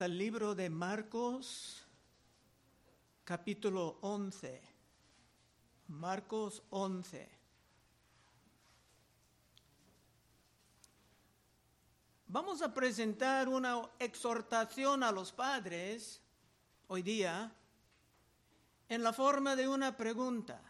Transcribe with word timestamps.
El 0.00 0.16
libro 0.16 0.54
de 0.54 0.70
Marcos, 0.70 1.84
capítulo 3.24 3.98
11. 4.02 4.62
Marcos 5.88 6.62
11. 6.70 7.28
Vamos 12.28 12.62
a 12.62 12.72
presentar 12.72 13.48
una 13.48 13.90
exhortación 13.98 15.02
a 15.02 15.10
los 15.10 15.32
padres 15.32 16.22
hoy 16.86 17.02
día 17.02 17.52
en 18.88 19.02
la 19.02 19.12
forma 19.12 19.56
de 19.56 19.66
una 19.66 19.96
pregunta. 19.96 20.62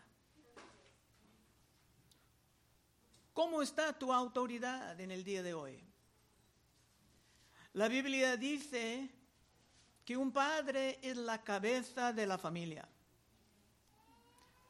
¿Cómo 3.34 3.60
está 3.60 3.92
tu 3.92 4.10
autoridad 4.10 4.98
en 4.98 5.10
el 5.10 5.22
día 5.22 5.42
de 5.42 5.52
hoy? 5.52 5.84
La 7.74 7.88
Biblia 7.88 8.38
dice 8.38 9.17
que 10.08 10.16
un 10.16 10.32
padre 10.32 10.98
es 11.02 11.18
la 11.18 11.44
cabeza 11.44 12.14
de 12.14 12.26
la 12.26 12.38
familia. 12.38 12.88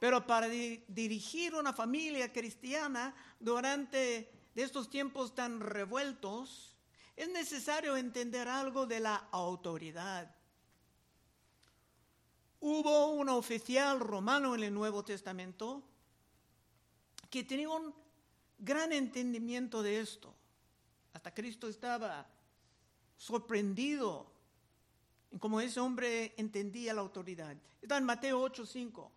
Pero 0.00 0.26
para 0.26 0.48
dirigir 0.48 1.54
una 1.54 1.72
familia 1.72 2.32
cristiana 2.32 3.14
durante 3.38 4.32
estos 4.56 4.90
tiempos 4.90 5.36
tan 5.36 5.60
revueltos, 5.60 6.74
es 7.14 7.28
necesario 7.28 7.96
entender 7.96 8.48
algo 8.48 8.84
de 8.84 8.98
la 8.98 9.28
autoridad. 9.30 10.28
Hubo 12.58 13.12
un 13.12 13.28
oficial 13.28 14.00
romano 14.00 14.56
en 14.56 14.64
el 14.64 14.74
Nuevo 14.74 15.04
Testamento 15.04 15.84
que 17.30 17.44
tenía 17.44 17.68
un 17.68 17.94
gran 18.58 18.92
entendimiento 18.92 19.84
de 19.84 20.00
esto. 20.00 20.34
Hasta 21.12 21.32
Cristo 21.32 21.68
estaba 21.68 22.26
sorprendido 23.16 24.36
en 25.30 25.38
cómo 25.38 25.60
ese 25.60 25.80
hombre 25.80 26.34
entendía 26.36 26.94
la 26.94 27.00
autoridad. 27.00 27.56
Está 27.80 27.96
en 27.96 28.04
Mateo 28.04 28.40
8:5. 28.40 29.10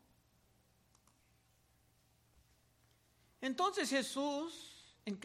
Entonces 3.42 3.90
Jesús, 3.90 4.98
en 5.06 5.20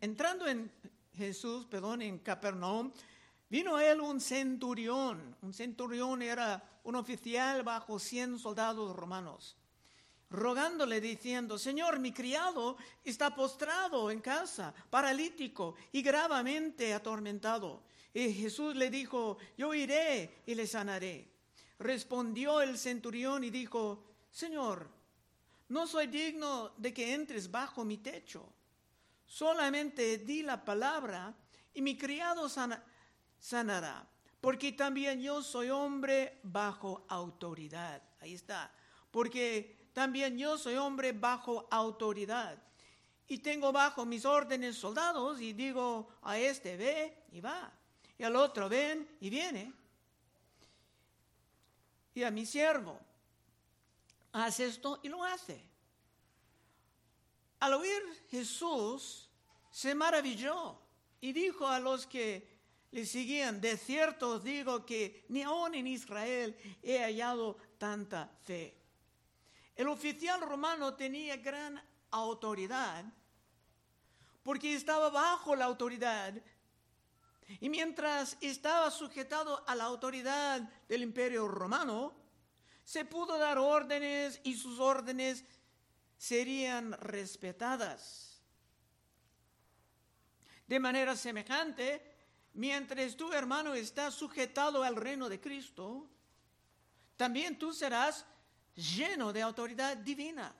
entrando 0.00 0.46
en 0.46 0.72
Jesús, 1.14 1.66
perdón, 1.66 2.02
en 2.02 2.18
Capernaum, 2.20 2.90
vino 3.50 3.78
él 3.78 4.00
un 4.00 4.20
centurión. 4.20 5.36
Un 5.42 5.52
centurión 5.52 6.22
era 6.22 6.80
un 6.84 6.96
oficial 6.96 7.62
bajo 7.62 7.98
100 7.98 8.38
soldados 8.38 8.96
romanos, 8.96 9.56
rogándole 10.30 11.00
diciendo, 11.02 11.58
Señor, 11.58 12.00
mi 12.00 12.12
criado 12.12 12.78
está 13.04 13.34
postrado 13.34 14.10
en 14.10 14.20
casa, 14.20 14.72
paralítico 14.88 15.74
y 15.92 16.00
gravemente 16.00 16.94
atormentado. 16.94 17.82
Y 18.14 18.32
Jesús 18.34 18.76
le 18.76 18.90
dijo, 18.90 19.38
yo 19.56 19.72
iré 19.74 20.42
y 20.46 20.54
le 20.54 20.66
sanaré. 20.66 21.30
Respondió 21.78 22.60
el 22.60 22.78
centurión 22.78 23.42
y 23.42 23.50
dijo, 23.50 24.04
Señor, 24.30 24.88
no 25.68 25.86
soy 25.86 26.06
digno 26.08 26.70
de 26.76 26.92
que 26.92 27.14
entres 27.14 27.50
bajo 27.50 27.84
mi 27.84 27.98
techo. 27.98 28.52
Solamente 29.26 30.18
di 30.18 30.42
la 30.42 30.62
palabra 30.62 31.34
y 31.72 31.80
mi 31.80 31.96
criado 31.96 32.50
sanará, 33.38 34.06
porque 34.40 34.72
también 34.72 35.22
yo 35.22 35.42
soy 35.42 35.70
hombre 35.70 36.38
bajo 36.42 37.06
autoridad. 37.08 38.02
Ahí 38.20 38.34
está, 38.34 38.70
porque 39.10 39.88
también 39.94 40.36
yo 40.36 40.58
soy 40.58 40.74
hombre 40.74 41.12
bajo 41.12 41.66
autoridad. 41.70 42.62
Y 43.26 43.38
tengo 43.38 43.72
bajo 43.72 44.04
mis 44.04 44.26
órdenes 44.26 44.76
soldados 44.76 45.40
y 45.40 45.54
digo 45.54 46.10
a 46.20 46.38
este 46.38 46.76
ve 46.76 47.24
y 47.32 47.40
va 47.40 47.72
y 48.22 48.24
al 48.24 48.36
otro 48.36 48.68
ven 48.68 49.16
y 49.20 49.28
viene. 49.28 49.72
Y 52.14 52.22
a 52.22 52.30
mi 52.30 52.46
siervo, 52.46 53.00
haz 54.30 54.60
esto 54.60 55.00
y 55.02 55.08
lo 55.08 55.24
hace. 55.24 55.60
Al 57.58 57.74
oír 57.74 58.00
Jesús, 58.30 59.28
se 59.72 59.96
maravilló 59.96 60.78
y 61.20 61.32
dijo 61.32 61.66
a 61.66 61.80
los 61.80 62.06
que 62.06 62.48
le 62.92 63.06
seguían, 63.06 63.60
de 63.60 63.76
cierto 63.76 64.36
os 64.36 64.44
digo 64.44 64.86
que 64.86 65.24
ni 65.28 65.42
aún 65.42 65.74
en 65.74 65.88
Israel 65.88 66.56
he 66.80 67.00
hallado 67.00 67.56
tanta 67.76 68.30
fe. 68.44 68.78
El 69.74 69.88
oficial 69.88 70.42
romano 70.42 70.94
tenía 70.94 71.38
gran 71.38 71.82
autoridad 72.12 73.04
porque 74.44 74.74
estaba 74.74 75.10
bajo 75.10 75.56
la 75.56 75.64
autoridad 75.64 76.34
y 77.60 77.68
mientras 77.68 78.36
estaba 78.40 78.90
sujetado 78.90 79.62
a 79.66 79.74
la 79.74 79.84
autoridad 79.84 80.60
del 80.88 81.02
imperio 81.02 81.48
romano, 81.48 82.14
se 82.84 83.04
pudo 83.04 83.38
dar 83.38 83.58
órdenes 83.58 84.40
y 84.44 84.56
sus 84.56 84.78
órdenes 84.78 85.44
serían 86.16 86.92
respetadas. 86.92 88.40
De 90.66 90.80
manera 90.80 91.16
semejante, 91.16 92.02
mientras 92.54 93.16
tu 93.16 93.32
hermano 93.32 93.74
está 93.74 94.10
sujetado 94.10 94.82
al 94.82 94.96
reino 94.96 95.28
de 95.28 95.40
Cristo, 95.40 96.08
también 97.16 97.58
tú 97.58 97.72
serás 97.72 98.24
lleno 98.74 99.32
de 99.32 99.42
autoridad 99.42 99.96
divina. 99.96 100.54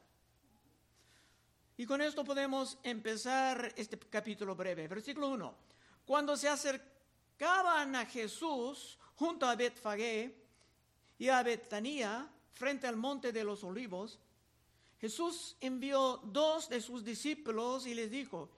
Y 1.77 1.87
con 1.87 2.01
esto 2.01 2.25
podemos 2.25 2.79
empezar 2.83 3.73
este 3.77 3.99
capítulo 3.99 4.55
breve. 4.55 4.87
Versículo 4.87 5.29
1. 5.31 5.72
Cuando 6.13 6.37
se 6.37 6.47
acercaban 6.47 7.97
a 7.97 8.05
Jesús 8.05 8.99
junto 9.15 9.47
a 9.47 9.57
Betfagé 9.57 10.37
y 11.19 11.31
a 11.31 11.43
Betania, 11.43 12.29
frente 12.53 12.87
al 12.87 12.97
monte 12.97 13.33
de 13.33 13.43
los 13.43 13.65
olivos, 13.65 14.19
Jesús 15.01 15.57
envió 15.59 16.19
dos 16.19 16.69
de 16.69 16.83
sus 16.83 17.03
discípulos 17.03 17.87
y 17.87 17.95
les 17.95 18.11
dijo, 18.11 18.51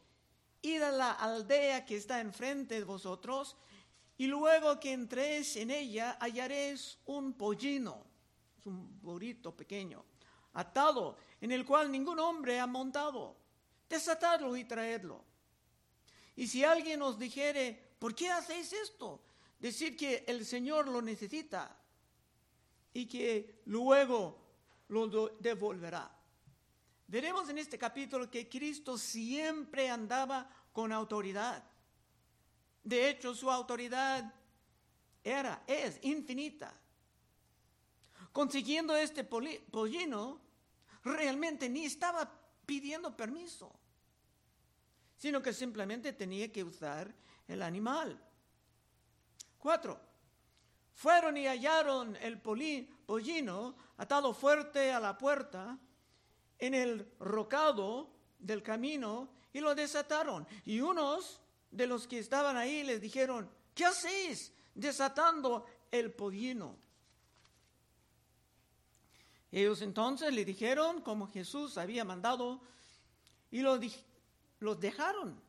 id 0.62 0.82
a 0.82 0.90
la 0.90 1.12
aldea 1.12 1.84
que 1.84 1.94
está 1.94 2.18
enfrente 2.20 2.74
de 2.74 2.82
vosotros, 2.82 3.54
y 4.18 4.26
luego 4.26 4.80
que 4.80 4.92
entréis 4.92 5.54
en 5.54 5.70
ella 5.70 6.18
hallaréis 6.20 6.98
un 7.06 7.34
pollino, 7.34 8.04
un 8.64 9.00
burrito 9.00 9.56
pequeño, 9.56 10.04
atado, 10.54 11.16
en 11.40 11.52
el 11.52 11.64
cual 11.64 11.92
ningún 11.92 12.18
hombre 12.18 12.58
ha 12.58 12.66
montado. 12.66 13.36
Desatadlo 13.88 14.56
y 14.56 14.64
traedlo. 14.64 15.33
Y 16.36 16.48
si 16.48 16.64
alguien 16.64 17.02
os 17.02 17.18
dijere, 17.18 17.94
¿por 17.98 18.14
qué 18.14 18.30
hacéis 18.30 18.72
esto? 18.72 19.20
Decir 19.58 19.96
que 19.96 20.24
el 20.26 20.44
Señor 20.44 20.88
lo 20.88 21.00
necesita 21.00 21.76
y 22.92 23.06
que 23.06 23.62
luego 23.66 24.38
lo 24.88 25.28
devolverá. 25.40 26.10
Veremos 27.06 27.48
en 27.48 27.58
este 27.58 27.78
capítulo 27.78 28.30
que 28.30 28.48
Cristo 28.48 28.98
siempre 28.98 29.88
andaba 29.88 30.48
con 30.72 30.92
autoridad. 30.92 31.62
De 32.82 33.08
hecho, 33.08 33.34
su 33.34 33.50
autoridad 33.50 34.34
era, 35.22 35.62
es 35.66 35.98
infinita. 36.02 36.74
Consiguiendo 38.32 38.96
este 38.96 39.22
pollino, 39.22 40.40
realmente 41.04 41.68
ni 41.68 41.84
estaba 41.84 42.30
pidiendo 42.66 43.16
permiso 43.16 43.72
sino 45.24 45.40
que 45.40 45.54
simplemente 45.54 46.12
tenía 46.12 46.52
que 46.52 46.62
usar 46.62 47.10
el 47.48 47.62
animal. 47.62 48.20
Cuatro, 49.56 49.98
fueron 50.92 51.38
y 51.38 51.46
hallaron 51.46 52.14
el 52.16 52.38
pollino 52.42 53.74
atado 53.96 54.34
fuerte 54.34 54.92
a 54.92 55.00
la 55.00 55.16
puerta 55.16 55.78
en 56.58 56.74
el 56.74 57.10
rocado 57.20 58.10
del 58.38 58.62
camino 58.62 59.30
y 59.50 59.60
lo 59.60 59.74
desataron. 59.74 60.46
Y 60.66 60.80
unos 60.80 61.40
de 61.70 61.86
los 61.86 62.06
que 62.06 62.18
estaban 62.18 62.58
ahí 62.58 62.84
les 62.84 63.00
dijeron, 63.00 63.48
¿qué 63.74 63.86
hacéis 63.86 64.52
desatando 64.74 65.64
el 65.90 66.12
pollino? 66.12 66.76
Ellos 69.50 69.80
entonces 69.80 70.34
le 70.34 70.44
dijeron 70.44 71.00
como 71.00 71.28
Jesús 71.28 71.78
había 71.78 72.04
mandado 72.04 72.60
y 73.50 73.62
lo, 73.62 73.78
los 74.64 74.80
dejaron. 74.80 75.40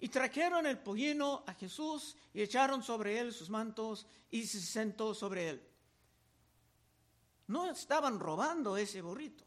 Y 0.00 0.08
trajeron 0.08 0.66
el 0.66 0.78
pollino 0.78 1.42
a 1.46 1.54
Jesús 1.54 2.16
y 2.34 2.42
echaron 2.42 2.82
sobre 2.82 3.18
él 3.18 3.32
sus 3.32 3.48
mantos 3.48 4.06
y 4.30 4.46
se 4.46 4.60
sentó 4.60 5.14
sobre 5.14 5.48
él. 5.48 5.68
No 7.48 7.70
estaban 7.70 8.20
robando 8.20 8.76
ese 8.76 9.00
burrito. 9.00 9.44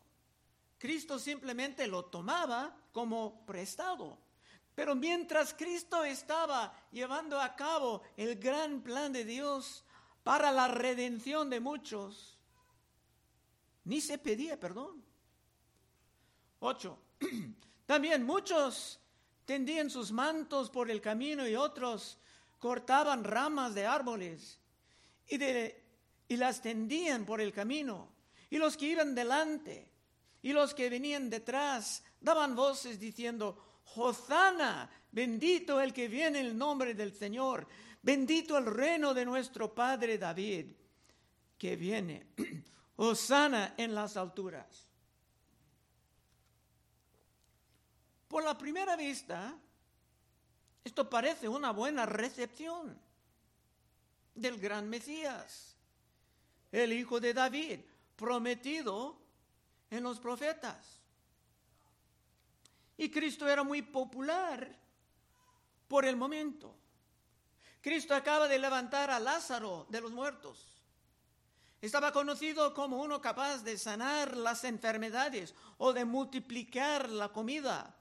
Cristo 0.78 1.20
simplemente 1.20 1.86
lo 1.88 2.06
tomaba 2.06 2.76
como 2.92 3.46
prestado. 3.46 4.18
Pero 4.74 4.96
mientras 4.96 5.54
Cristo 5.54 6.04
estaba 6.04 6.74
llevando 6.92 7.40
a 7.40 7.56
cabo 7.56 8.02
el 8.18 8.38
gran 8.38 8.82
plan 8.82 9.14
de 9.14 9.24
Dios 9.24 9.84
para 10.24 10.52
la 10.52 10.68
redención 10.68 11.50
de 11.50 11.60
muchos, 11.60 12.40
ni 13.84 14.02
se 14.02 14.18
pedía 14.18 14.60
perdón. 14.60 15.04
Ocho. 16.60 16.98
También 17.92 18.26
muchos 18.26 19.02
tendían 19.44 19.90
sus 19.90 20.14
mantos 20.14 20.70
por 20.70 20.90
el 20.90 21.02
camino 21.02 21.46
y 21.46 21.58
otros 21.58 22.18
cortaban 22.58 23.22
ramas 23.22 23.76
de 23.76 23.86
árboles 23.86 24.62
y, 25.28 25.36
de, 25.38 25.84
y 26.30 26.38
las 26.38 26.62
tendían 26.62 27.26
por 27.26 27.42
el 27.42 27.52
camino. 27.52 28.08
Y 28.50 28.60
los 28.60 28.78
que 28.78 28.86
iban 28.86 29.14
delante 29.14 29.92
y 30.42 30.54
los 30.54 30.74
que 30.74 30.90
venían 30.90 31.30
detrás 31.30 32.02
daban 32.22 32.56
voces 32.56 32.98
diciendo, 32.98 33.82
Hosanna, 33.98 34.90
bendito 35.12 35.82
el 35.82 35.92
que 35.92 36.08
viene 36.08 36.40
en 36.40 36.46
el 36.46 36.58
nombre 36.58 36.94
del 36.94 37.14
Señor, 37.14 37.68
bendito 38.02 38.58
el 38.58 38.68
reino 38.68 39.14
de 39.14 39.26
nuestro 39.26 39.76
Padre 39.76 40.18
David, 40.18 40.68
que 41.58 41.76
viene. 41.76 42.28
Hosanna 42.96 43.74
en 43.76 43.94
las 43.94 44.16
alturas. 44.16 44.91
Por 48.32 48.46
la 48.46 48.58
primera 48.58 48.96
vista, 48.96 49.54
esto 50.86 51.10
parece 51.10 51.50
una 51.50 51.72
buena 51.72 52.06
recepción 52.06 52.98
del 54.34 54.58
gran 54.58 54.90
Mesías, 54.90 55.76
el 56.72 56.94
hijo 56.94 57.20
de 57.20 57.34
David, 57.34 57.82
prometido 58.16 59.20
en 59.90 60.04
los 60.04 60.18
profetas. 60.22 61.02
Y 62.96 63.12
Cristo 63.12 63.50
era 63.50 63.64
muy 63.64 63.82
popular 63.82 64.80
por 65.90 66.06
el 66.06 66.16
momento. 66.16 66.74
Cristo 67.82 68.16
acaba 68.16 68.48
de 68.48 68.60
levantar 68.60 69.12
a 69.12 69.20
Lázaro 69.20 69.88
de 69.90 70.00
los 70.00 70.14
muertos. 70.14 70.82
Estaba 71.82 72.14
conocido 72.14 72.74
como 72.74 73.02
uno 73.02 73.20
capaz 73.20 73.58
de 73.58 73.78
sanar 73.78 74.38
las 74.38 74.64
enfermedades 74.64 75.54
o 75.78 75.92
de 75.92 76.06
multiplicar 76.06 77.10
la 77.10 77.28
comida 77.28 77.98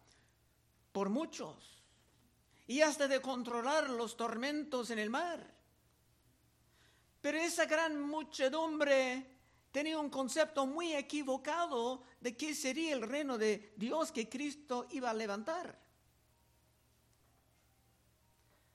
por 0.93 1.09
muchos 1.09 1.83
y 2.67 2.83
hasta 2.83 3.09
de 3.09 3.21
controlar 3.21 3.91
los 3.91 4.17
tormentos 4.17 4.91
en 4.91 4.99
el 4.99 5.11
mar. 5.11 5.45
Pero 7.21 7.39
esa 7.39 7.67
gran 7.67 8.01
muchedumbre 8.01 9.27
tenía 9.73 9.99
un 9.99 10.09
concepto 10.09 10.67
muy 10.67 10.95
equivocado 10.95 12.05
de 12.21 12.37
qué 12.37 12.55
sería 12.55 12.95
el 12.95 13.03
reino 13.03 13.37
de 13.39 13.75
Dios 13.77 14.13
que 14.13 14.29
Cristo 14.29 14.87
iba 14.91 15.11
a 15.11 15.15
levantar. 15.15 15.79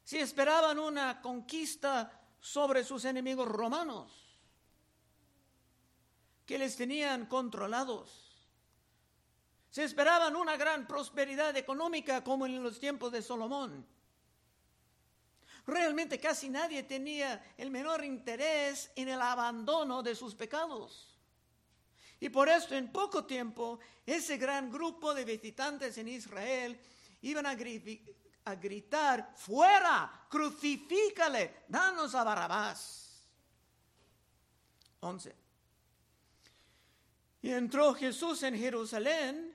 Si 0.03 0.19
esperaban 0.19 0.77
una 0.77 1.21
conquista 1.21 2.21
sobre 2.39 2.83
sus 2.83 3.05
enemigos 3.05 3.47
romanos, 3.47 4.11
que 6.45 6.59
les 6.59 6.75
tenían 6.75 7.25
controlados, 7.25 8.24
se 9.75 9.83
esperaban 9.83 10.37
una 10.37 10.55
gran 10.55 10.87
prosperidad 10.87 11.57
económica 11.57 12.23
como 12.23 12.45
en 12.45 12.63
los 12.63 12.79
tiempos 12.79 13.11
de 13.11 13.21
Salomón. 13.21 13.85
Realmente 15.67 16.17
casi 16.17 16.47
nadie 16.47 16.83
tenía 16.83 17.43
el 17.57 17.69
menor 17.71 18.05
interés 18.05 18.89
en 18.95 19.09
el 19.09 19.21
abandono 19.21 20.01
de 20.01 20.15
sus 20.15 20.33
pecados. 20.33 21.19
Y 22.21 22.29
por 22.29 22.47
esto 22.47 22.73
en 22.73 22.89
poco 22.89 23.25
tiempo 23.25 23.77
ese 24.05 24.37
gran 24.37 24.71
grupo 24.71 25.13
de 25.13 25.25
visitantes 25.25 25.97
en 25.97 26.07
Israel 26.07 26.79
iban 27.23 27.45
a, 27.45 27.53
gritar, 28.55 29.33
fuera, 29.35 30.25
crucifícale, 30.29 31.65
danos 31.67 32.15
a 32.15 32.23
Barrabás. 32.23 33.27
11. 35.01 35.35
Y 37.41 37.51
entró 37.51 37.93
Jesús 37.93 38.41
en 38.43 38.57
Jerusalén 38.57 39.54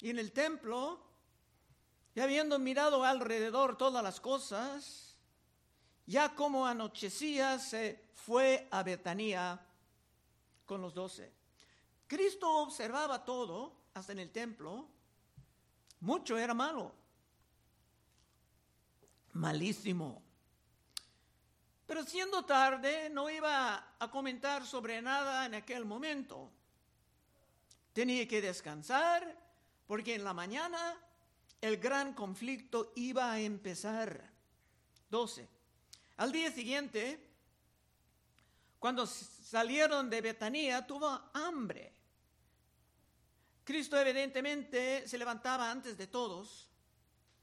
y 0.00 0.10
en 0.10 0.18
el 0.18 0.32
templo, 0.32 1.00
y 2.14 2.20
habiendo 2.20 2.58
mirado 2.58 3.04
alrededor 3.04 3.76
todas 3.76 4.02
las 4.02 4.20
cosas, 4.20 5.16
ya 6.06 6.34
como 6.34 6.66
anochecía, 6.66 7.58
se 7.58 8.10
fue 8.14 8.68
a 8.70 8.82
Betania 8.82 9.60
con 10.66 10.80
los 10.80 10.94
doce. 10.94 11.32
Cristo 12.06 12.58
observaba 12.58 13.24
todo, 13.24 13.72
hasta 13.94 14.12
en 14.12 14.18
el 14.18 14.30
templo. 14.30 14.88
Mucho 16.00 16.36
era 16.36 16.52
malo. 16.52 16.94
Malísimo. 19.32 20.22
Pero 21.86 22.04
siendo 22.04 22.44
tarde, 22.44 23.10
no 23.10 23.28
iba 23.30 23.94
a 23.98 24.10
comentar 24.10 24.66
sobre 24.66 25.00
nada 25.02 25.46
en 25.46 25.54
aquel 25.54 25.84
momento. 25.84 26.50
Tenía 27.92 28.26
que 28.26 28.40
descansar 28.40 29.43
porque 29.86 30.14
en 30.14 30.24
la 30.24 30.32
mañana 30.32 30.98
el 31.60 31.76
gran 31.78 32.14
conflicto 32.14 32.92
iba 32.96 33.32
a 33.32 33.40
empezar. 33.40 34.32
12. 35.10 35.48
Al 36.16 36.32
día 36.32 36.50
siguiente, 36.50 37.30
cuando 38.78 39.06
salieron 39.06 40.10
de 40.10 40.20
Betanía, 40.20 40.86
tuvo 40.86 41.08
hambre. 41.32 41.92
Cristo 43.64 43.98
evidentemente 43.98 45.08
se 45.08 45.18
levantaba 45.18 45.70
antes 45.70 45.96
de 45.96 46.06
todos 46.06 46.68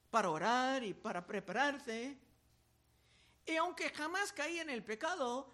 para 0.09 0.29
orar 0.29 0.83
y 0.83 0.93
para 0.93 1.25
prepararse. 1.25 2.17
Y 3.45 3.55
aunque 3.55 3.89
jamás 3.89 4.31
caía 4.31 4.61
en 4.61 4.69
el 4.69 4.83
pecado, 4.83 5.51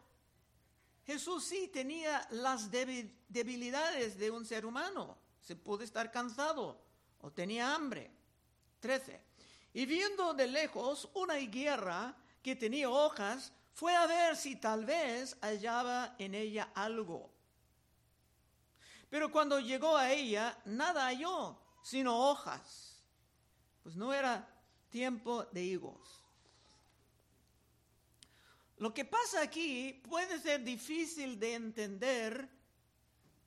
Jesús 1.05 1.45
sí 1.45 1.69
tenía 1.69 2.27
las 2.31 2.69
debilidades 2.69 4.17
de 4.17 4.29
un 4.29 4.45
ser 4.45 4.65
humano 4.65 5.17
se 5.41 5.55
pudo 5.55 5.83
estar 5.83 6.11
cansado 6.11 6.81
o 7.19 7.31
tenía 7.31 7.73
hambre. 7.73 8.11
13. 8.79 9.21
Y 9.73 9.85
viendo 9.85 10.33
de 10.33 10.47
lejos 10.47 11.09
una 11.13 11.39
higuera 11.39 12.15
que 12.41 12.55
tenía 12.55 12.89
hojas, 12.89 13.51
fue 13.73 13.95
a 13.95 14.07
ver 14.07 14.35
si 14.35 14.55
tal 14.55 14.85
vez 14.85 15.37
hallaba 15.41 16.15
en 16.17 16.35
ella 16.35 16.71
algo. 16.73 17.31
Pero 19.09 19.31
cuando 19.31 19.59
llegó 19.59 19.95
a 19.95 20.11
ella, 20.11 20.57
nada 20.65 21.05
halló, 21.05 21.57
sino 21.83 22.29
hojas. 22.29 23.01
Pues 23.83 23.95
no 23.95 24.13
era 24.13 24.47
tiempo 24.89 25.45
de 25.45 25.63
higos. 25.63 26.23
Lo 28.77 28.93
que 28.93 29.05
pasa 29.05 29.41
aquí 29.41 30.01
puede 30.07 30.39
ser 30.39 30.63
difícil 30.63 31.39
de 31.39 31.55
entender 31.55 32.49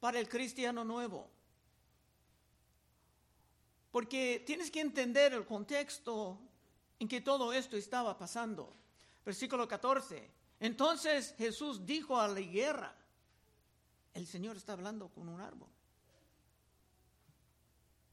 para 0.01 0.19
el 0.19 0.29
cristiano 0.29 0.85
nuevo. 0.85 1.31
Porque 3.91 4.43
tienes 4.47 4.71
que 4.71 4.81
entender 4.81 5.33
el 5.33 5.47
contexto 5.47 6.39
en 6.99 7.09
que 7.09 7.21
todo 7.21 7.53
esto 7.53 7.77
estaba 7.77 8.17
pasando. 8.17 8.73
Versículo 9.25 9.67
14. 9.67 10.31
Entonces 10.61 11.35
Jesús 11.39 11.85
dijo 11.85 12.21
a 12.21 12.29
la 12.29 12.41
higuera, 12.41 12.95
el 14.15 14.27
Señor 14.27 14.57
está 14.57 14.73
hablando 14.75 15.09
con 15.09 15.29
un 15.29 15.41
árbol. 15.41 15.69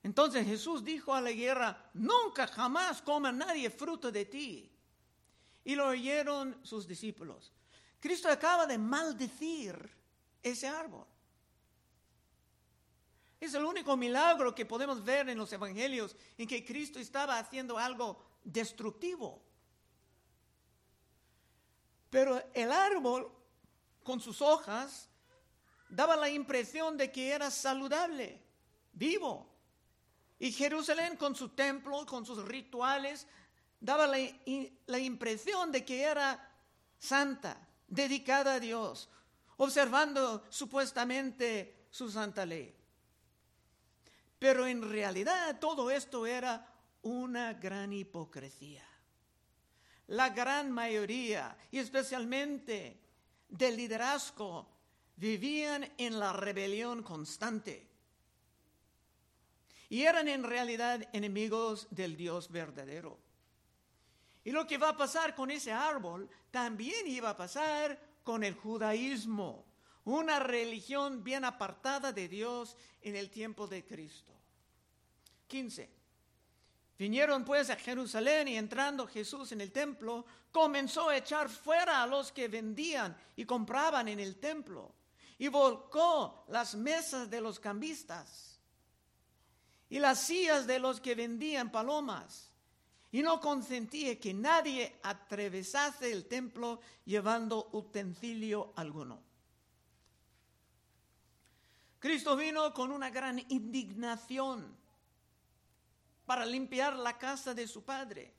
Entonces 0.04 0.46
Jesús 0.46 0.84
dijo 0.84 1.14
a 1.14 1.20
la 1.20 1.32
higuera, 1.32 1.90
nunca 1.94 2.48
jamás 2.48 3.02
coma 3.02 3.32
nadie 3.32 3.70
fruto 3.70 4.12
de 4.12 4.26
ti. 4.26 4.72
Y 5.66 5.76
lo 5.76 5.88
oyeron 5.88 6.58
sus 6.64 6.88
discípulos. 6.88 7.52
Cristo 8.00 8.30
acaba 8.30 8.66
de 8.66 8.78
maldecir 8.78 9.78
ese 10.42 10.68
árbol. 10.68 11.06
Es 13.40 13.54
el 13.54 13.64
único 13.64 13.96
milagro 13.96 14.56
que 14.56 14.66
podemos 14.66 15.04
ver 15.04 15.30
en 15.30 15.38
los 15.38 15.52
evangelios 15.54 16.16
en 16.38 16.48
que 16.48 16.66
Cristo 16.66 17.00
estaba 17.00 17.38
haciendo 17.38 17.78
algo 17.78 18.24
destructivo. 18.44 19.44
Pero 22.10 22.42
el 22.54 22.72
árbol, 22.72 23.32
con 24.04 24.20
sus 24.20 24.42
hojas, 24.42 25.10
daba 25.90 26.16
la 26.16 26.30
impresión 26.30 26.98
de 26.98 27.12
que 27.12 27.30
era 27.30 27.52
saludable, 27.52 28.42
vivo. 28.94 29.54
Y 30.40 30.52
Jerusalén, 30.52 31.18
con 31.18 31.36
su 31.36 31.50
templo, 31.50 32.06
con 32.06 32.26
sus 32.26 32.44
rituales, 32.46 33.28
daba 33.80 34.08
la, 34.08 34.18
la 34.86 35.00
impresión 35.00 35.72
de 35.72 35.86
que 35.86 36.04
era 36.04 36.56
santa, 36.98 37.68
dedicada 37.88 38.56
a 38.56 38.60
Dios, 38.60 39.10
observando 39.58 40.46
supuestamente 40.50 41.88
su 41.90 42.12
santa 42.12 42.46
ley. 42.46 42.77
Pero 44.40 44.68
en 44.68 44.88
realidad 44.88 45.60
todo 45.60 45.90
esto 45.90 46.26
era 46.28 46.74
una 47.02 47.54
gran 47.54 47.94
hipocresía. 47.94 48.86
La 50.08 50.30
gran 50.30 50.72
mayoría, 50.72 51.58
y 51.72 51.80
especialmente 51.80 53.00
del 53.50 53.76
liderazgo, 53.76 54.70
vivían 55.16 55.92
en 55.98 56.20
la 56.20 56.34
rebelión 56.34 57.04
constante. 57.04 57.88
Y 59.90 60.04
eran 60.04 60.28
en 60.28 60.44
realidad 60.44 61.10
enemigos 61.14 61.88
del 61.92 62.16
Dios 62.16 62.52
verdadero. 62.52 63.20
Y 64.44 64.52
lo 64.52 64.66
que 64.66 64.78
va 64.78 64.90
a 64.90 64.98
pasar 64.98 65.36
con 65.36 65.52
ese 65.52 65.72
árbol 65.72 66.30
también 66.52 67.08
iba 67.08 67.32
a 67.32 67.38
pasar 67.38 68.00
con 68.24 68.44
el 68.44 68.54
judaísmo 68.54 69.67
una 70.08 70.40
religión 70.40 71.22
bien 71.22 71.44
apartada 71.44 72.14
de 72.14 72.30
Dios 72.30 72.78
en 73.02 73.18
el 73.18 73.30
tiempo 73.30 73.68
de 73.68 73.84
Cristo. 73.84 74.32
15. 75.48 75.90
Vinieron 76.98 77.44
pues 77.44 77.70
a 77.70 77.76
Jerusalén 77.76 78.48
y 78.48 78.56
entrando 78.56 79.06
Jesús 79.06 79.52
en 79.52 79.60
el 79.60 79.74
templo, 79.74 80.26
comenzó 80.52 81.10
a 81.10 81.18
echar 81.18 81.50
fuera 81.50 82.02
a 82.02 82.08
los 82.08 82.32
que 82.32 82.48
vendían 82.48 83.18
y 83.36 83.44
compraban 83.44 84.08
en 84.08 84.22
el 84.22 84.38
templo 84.38 84.94
y 85.38 85.50
volcó 85.50 86.46
las 86.48 86.76
mesas 86.76 87.30
de 87.30 87.42
los 87.42 87.60
cambistas 87.60 88.62
y 89.90 90.00
las 90.00 90.22
sillas 90.22 90.66
de 90.66 90.80
los 90.80 91.02
que 91.02 91.16
vendían 91.16 91.70
palomas 91.70 92.54
y 93.12 93.22
no 93.22 93.42
consentía 93.42 94.18
que 94.18 94.34
nadie 94.34 95.00
atravesase 95.04 96.12
el 96.14 96.28
templo 96.28 96.80
llevando 97.04 97.70
utensilio 97.74 98.72
alguno. 98.78 99.27
Cristo 102.00 102.36
vino 102.36 102.74
con 102.74 102.92
una 102.92 103.10
gran 103.10 103.40
indignación 103.50 104.76
para 106.26 106.46
limpiar 106.46 106.96
la 106.96 107.18
casa 107.18 107.54
de 107.54 107.68
su 107.68 107.84
padre. 107.84 108.34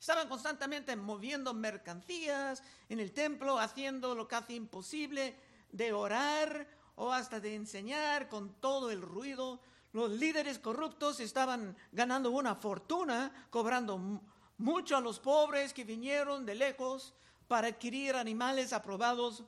Estaban 0.00 0.28
constantemente 0.28 0.94
moviendo 0.96 1.54
mercancías 1.54 2.62
en 2.88 3.00
el 3.00 3.12
templo, 3.12 3.58
haciendo 3.58 4.14
lo 4.14 4.26
casi 4.26 4.54
imposible 4.54 5.36
de 5.70 5.92
orar 5.92 6.66
o 6.96 7.12
hasta 7.12 7.40
de 7.40 7.54
enseñar 7.54 8.28
con 8.28 8.54
todo 8.54 8.90
el 8.90 9.02
ruido. 9.02 9.60
Los 9.92 10.10
líderes 10.10 10.58
corruptos 10.58 11.20
estaban 11.20 11.76
ganando 11.92 12.30
una 12.30 12.54
fortuna, 12.54 13.46
cobrando 13.50 14.22
mucho 14.56 14.96
a 14.96 15.00
los 15.00 15.20
pobres 15.20 15.72
que 15.72 15.84
vinieron 15.84 16.46
de 16.46 16.54
lejos 16.54 17.14
para 17.46 17.68
adquirir 17.68 18.16
animales 18.16 18.72
aprobados 18.72 19.44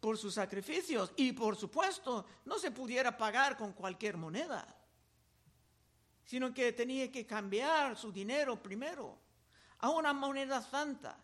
por 0.00 0.16
sus 0.16 0.34
sacrificios. 0.34 1.12
Y 1.16 1.32
por 1.32 1.56
supuesto, 1.56 2.24
no 2.44 2.58
se 2.58 2.70
pudiera 2.70 3.16
pagar 3.16 3.56
con 3.56 3.72
cualquier 3.72 4.16
moneda, 4.16 4.66
sino 6.24 6.52
que 6.52 6.72
tenía 6.72 7.10
que 7.10 7.26
cambiar 7.26 7.96
su 7.96 8.12
dinero 8.12 8.62
primero 8.62 9.18
a 9.80 9.90
una 9.90 10.12
moneda 10.12 10.62
santa 10.62 11.18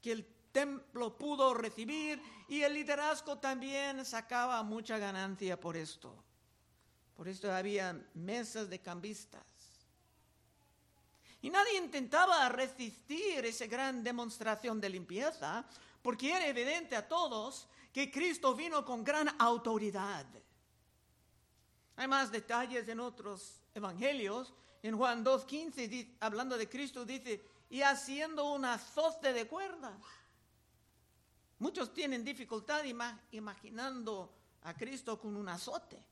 que 0.00 0.12
el 0.12 0.26
templo 0.52 1.16
pudo 1.16 1.54
recibir 1.54 2.20
y 2.48 2.62
el 2.62 2.74
liderazgo 2.74 3.38
también 3.38 4.04
sacaba 4.04 4.62
mucha 4.62 4.98
ganancia 4.98 5.58
por 5.58 5.76
esto. 5.76 6.24
Por 7.14 7.28
esto 7.28 7.52
había 7.52 7.92
mesas 8.14 8.68
de 8.70 8.80
cambistas. 8.80 9.44
Y 11.42 11.50
nadie 11.50 11.78
intentaba 11.78 12.48
resistir 12.48 13.44
esa 13.44 13.66
gran 13.66 14.02
demostración 14.02 14.80
de 14.80 14.90
limpieza, 14.90 15.64
porque 16.02 16.32
era 16.32 16.46
evidente 16.46 16.96
a 16.96 17.06
todos 17.06 17.68
que 17.92 18.10
Cristo 18.10 18.54
vino 18.54 18.84
con 18.84 19.04
gran 19.04 19.28
autoridad. 19.38 20.26
Hay 21.96 22.08
más 22.08 22.30
detalles 22.30 22.88
en 22.88 23.00
otros 23.00 23.60
evangelios. 23.74 24.54
En 24.82 24.96
Juan 24.96 25.22
2.15, 25.22 26.16
hablando 26.20 26.56
de 26.56 26.66
Cristo, 26.68 27.04
dice, 27.04 27.44
y 27.68 27.82
haciendo 27.82 28.50
un 28.52 28.64
azote 28.64 29.32
de 29.34 29.46
cuerdas. 29.46 30.00
Muchos 31.58 31.92
tienen 31.92 32.24
dificultad 32.24 32.82
imaginando 33.32 34.32
a 34.62 34.74
Cristo 34.74 35.20
con 35.20 35.36
un 35.36 35.48
azote. 35.48 36.02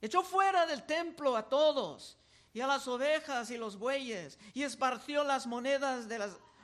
Echó 0.00 0.22
fuera 0.22 0.66
del 0.66 0.84
templo 0.84 1.36
a 1.36 1.48
todos 1.48 2.18
y 2.52 2.60
a 2.60 2.66
las 2.66 2.88
ovejas 2.88 3.50
y 3.50 3.56
los 3.56 3.78
bueyes 3.78 4.38
y 4.54 4.64
esparció 4.64 5.22
las 5.22 5.46
monedas 5.46 6.08
de 6.08 6.18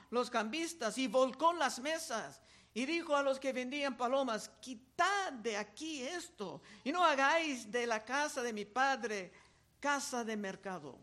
los 0.09 0.29
cambistas 0.29 0.97
y 0.97 1.07
volcó 1.07 1.53
las 1.53 1.79
mesas 1.79 2.41
y 2.73 2.85
dijo 2.85 3.15
a 3.15 3.23
los 3.23 3.39
que 3.39 3.53
vendían 3.53 3.97
palomas, 3.97 4.49
quitad 4.59 5.33
de 5.33 5.57
aquí 5.57 6.03
esto 6.03 6.61
y 6.83 6.91
no 6.91 7.03
hagáis 7.03 7.71
de 7.71 7.87
la 7.87 8.03
casa 8.03 8.41
de 8.41 8.53
mi 8.53 8.65
padre 8.65 9.31
casa 9.79 10.23
de 10.23 10.37
mercado. 10.37 10.97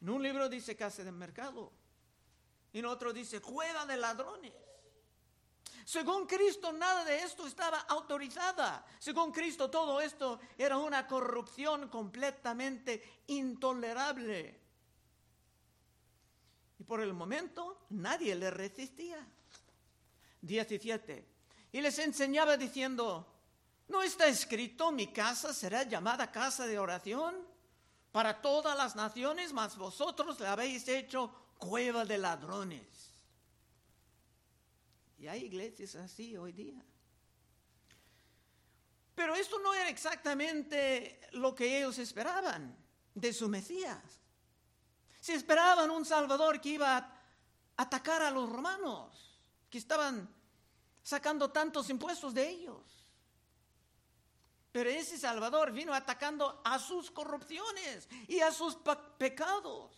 En 0.00 0.10
un 0.10 0.22
libro 0.22 0.48
dice 0.48 0.76
casa 0.76 1.02
de 1.02 1.10
mercado, 1.10 1.72
en 2.72 2.84
otro 2.84 3.12
dice 3.12 3.40
cueva 3.40 3.84
de 3.86 3.96
ladrones. 3.96 4.52
Según 5.84 6.26
Cristo, 6.26 6.70
nada 6.70 7.02
de 7.02 7.22
esto 7.22 7.46
estaba 7.46 7.80
autorizada. 7.88 8.84
Según 8.98 9.32
Cristo, 9.32 9.70
todo 9.70 10.02
esto 10.02 10.38
era 10.58 10.76
una 10.76 11.06
corrupción 11.06 11.88
completamente 11.88 13.22
intolerable. 13.28 14.67
Y 16.78 16.84
por 16.84 17.00
el 17.00 17.12
momento 17.12 17.86
nadie 17.90 18.34
le 18.34 18.50
resistía. 18.50 19.26
17. 20.40 21.26
Y 21.72 21.80
les 21.80 21.98
enseñaba 21.98 22.56
diciendo, 22.56 23.26
¿no 23.88 24.02
está 24.02 24.26
escrito 24.26 24.92
mi 24.92 25.08
casa 25.08 25.52
será 25.52 25.82
llamada 25.82 26.30
casa 26.30 26.66
de 26.66 26.78
oración 26.78 27.34
para 28.12 28.40
todas 28.40 28.76
las 28.76 28.96
naciones, 28.96 29.52
mas 29.52 29.76
vosotros 29.76 30.40
la 30.40 30.52
habéis 30.52 30.86
hecho 30.88 31.32
cueva 31.58 32.04
de 32.04 32.18
ladrones? 32.18 33.08
Y 35.18 35.26
hay 35.26 35.44
iglesias 35.44 35.96
así 35.96 36.36
hoy 36.36 36.52
día. 36.52 36.80
Pero 39.16 39.34
esto 39.34 39.58
no 39.58 39.74
era 39.74 39.88
exactamente 39.88 41.20
lo 41.32 41.52
que 41.52 41.78
ellos 41.78 41.98
esperaban 41.98 42.76
de 43.14 43.32
su 43.32 43.48
Mesías. 43.48 44.00
Se 45.28 45.34
esperaban 45.34 45.90
un 45.90 46.06
Salvador 46.06 46.58
que 46.58 46.70
iba 46.70 46.96
a 46.96 47.12
atacar 47.76 48.22
a 48.22 48.30
los 48.30 48.48
romanos, 48.48 49.38
que 49.68 49.76
estaban 49.76 50.26
sacando 51.02 51.50
tantos 51.50 51.90
impuestos 51.90 52.32
de 52.32 52.48
ellos. 52.48 53.04
Pero 54.72 54.88
ese 54.88 55.18
Salvador 55.18 55.70
vino 55.70 55.92
atacando 55.92 56.62
a 56.64 56.78
sus 56.78 57.10
corrupciones 57.10 58.08
y 58.26 58.40
a 58.40 58.50
sus 58.50 58.78
pecados. 59.18 59.92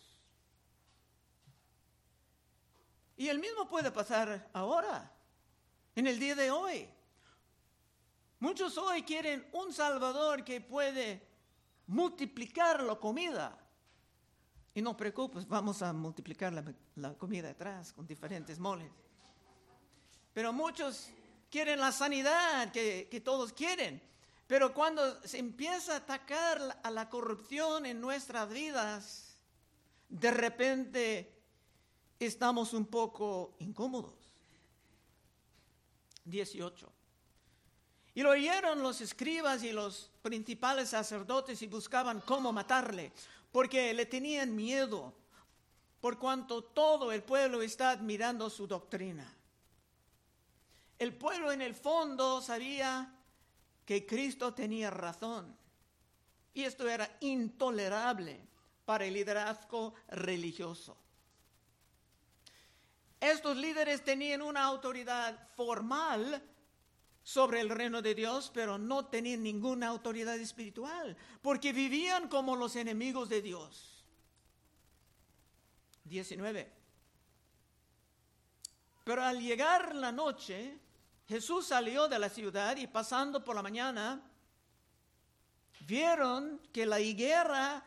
Y 3.15 3.29
el 3.29 3.39
mismo 3.39 3.69
puede 3.69 3.89
pasar 3.89 4.49
ahora, 4.51 5.15
en 5.95 6.07
el 6.07 6.19
día 6.19 6.35
de 6.35 6.51
hoy. 6.51 6.89
Muchos 8.39 8.77
hoy 8.77 9.03
quieren 9.03 9.47
un 9.53 9.71
Salvador 9.71 10.43
que 10.43 10.59
puede 10.59 11.25
multiplicar 11.87 12.83
la 12.83 12.97
comida. 12.97 13.60
Y 14.73 14.81
no 14.81 14.95
preocupes, 14.95 15.47
vamos 15.47 15.81
a 15.81 15.91
multiplicar 15.91 16.53
la, 16.95 17.13
comida 17.15 17.49
atrás 17.49 17.91
con 17.93 18.07
diferentes 18.07 18.57
moles. 18.57 18.89
Pero 20.33 20.53
muchos 20.53 21.09
quieren 21.49 21.79
la 21.79 21.91
sanidad 21.91 22.71
que, 22.71 23.07
que 23.11 23.19
todos 23.19 23.51
quieren. 23.51 24.01
Pero 24.47 24.73
cuando 24.73 25.21
se 25.27 25.39
empieza 25.39 25.93
a 25.93 25.97
atacar 25.97 26.79
a 26.83 26.91
la 26.91 27.09
corrupción 27.09 27.85
en 27.85 27.99
nuestras 27.99 28.49
vidas, 28.49 29.37
de 30.07 30.31
repente 30.31 31.41
estamos 32.19 32.73
un 32.73 32.85
poco 32.85 33.55
incómodos. 33.59 34.13
18. 36.25 36.91
Y 38.13 38.23
lo 38.23 38.31
oyeron 38.31 38.83
los 38.83 38.99
escribas 39.01 39.63
y 39.63 39.71
los 39.71 40.11
principales 40.21 40.89
sacerdotes 40.89 41.61
y 41.61 41.67
buscaban 41.67 42.21
cómo 42.21 42.51
matarle, 42.51 43.11
porque 43.51 43.93
le 43.93 44.05
tenían 44.05 44.55
miedo, 44.55 45.13
por 45.99 46.17
cuanto 46.17 46.63
todo 46.63 47.11
el 47.11 47.23
pueblo 47.23 47.61
está 47.61 47.91
admirando 47.91 48.49
su 48.49 48.67
doctrina. 48.67 49.31
El 50.97 51.13
pueblo 51.15 51.51
en 51.51 51.61
el 51.61 51.75
fondo 51.75 52.41
sabía 52.41 53.13
que 53.85 54.05
Cristo 54.05 54.53
tenía 54.53 54.89
razón, 54.89 55.55
y 56.53 56.63
esto 56.63 56.87
era 56.87 57.17
intolerable 57.21 58.39
para 58.85 59.05
el 59.05 59.13
liderazgo 59.13 59.93
religioso. 60.09 60.97
Estos 63.19 63.55
líderes 63.57 64.03
tenían 64.03 64.41
una 64.41 64.63
autoridad 64.63 65.47
formal 65.55 66.41
sobre 67.23 67.61
el 67.61 67.69
reino 67.69 68.01
de 68.01 68.15
Dios, 68.15 68.51
pero 68.53 68.77
no 68.77 69.05
tenían 69.05 69.43
ninguna 69.43 69.87
autoridad 69.87 70.39
espiritual, 70.39 71.15
porque 71.41 71.71
vivían 71.71 72.27
como 72.27 72.55
los 72.55 72.75
enemigos 72.75 73.29
de 73.29 73.41
Dios. 73.41 74.03
19. 76.05 76.71
Pero 79.03 79.23
al 79.23 79.39
llegar 79.39 79.95
la 79.95 80.11
noche, 80.11 80.79
Jesús 81.27 81.67
salió 81.67 82.07
de 82.07 82.19
la 82.19 82.29
ciudad 82.29 82.75
y 82.77 82.87
pasando 82.87 83.43
por 83.43 83.55
la 83.55 83.61
mañana, 83.61 84.21
vieron 85.81 86.59
que 86.73 86.85
la 86.85 86.99
higuera 86.99 87.85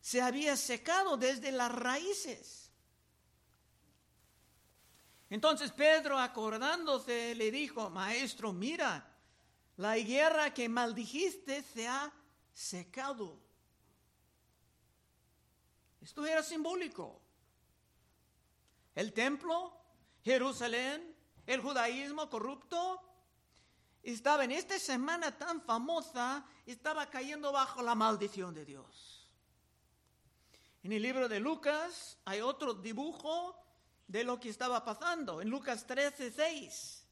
se 0.00 0.22
había 0.22 0.56
secado 0.56 1.16
desde 1.16 1.52
las 1.52 1.72
raíces. 1.72 2.59
Entonces 5.30 5.70
Pedro, 5.70 6.18
acordándose, 6.18 7.36
le 7.36 7.52
dijo, 7.52 7.88
maestro, 7.88 8.52
mira, 8.52 9.16
la 9.76 9.96
higuera 9.96 10.52
que 10.52 10.68
maldijiste 10.68 11.62
se 11.62 11.86
ha 11.86 12.12
secado. 12.52 13.38
Esto 16.00 16.26
era 16.26 16.42
simbólico. 16.42 17.22
El 18.96 19.12
templo, 19.12 19.72
Jerusalén, 20.24 21.14
el 21.46 21.60
judaísmo 21.60 22.28
corrupto, 22.28 23.00
estaba 24.02 24.44
en 24.44 24.50
esta 24.50 24.78
semana 24.80 25.38
tan 25.38 25.62
famosa, 25.62 26.44
estaba 26.66 27.06
cayendo 27.06 27.52
bajo 27.52 27.82
la 27.82 27.94
maldición 27.94 28.52
de 28.52 28.64
Dios. 28.64 29.28
En 30.82 30.92
el 30.92 31.02
libro 31.02 31.28
de 31.28 31.38
Lucas 31.38 32.18
hay 32.24 32.40
otro 32.40 32.74
dibujo 32.74 33.56
de 34.10 34.24
lo 34.24 34.40
que 34.40 34.48
estaba 34.48 34.84
pasando. 34.84 35.40
En 35.40 35.48
Lucas 35.48 35.86
13, 35.86 36.32
6, 36.32 37.06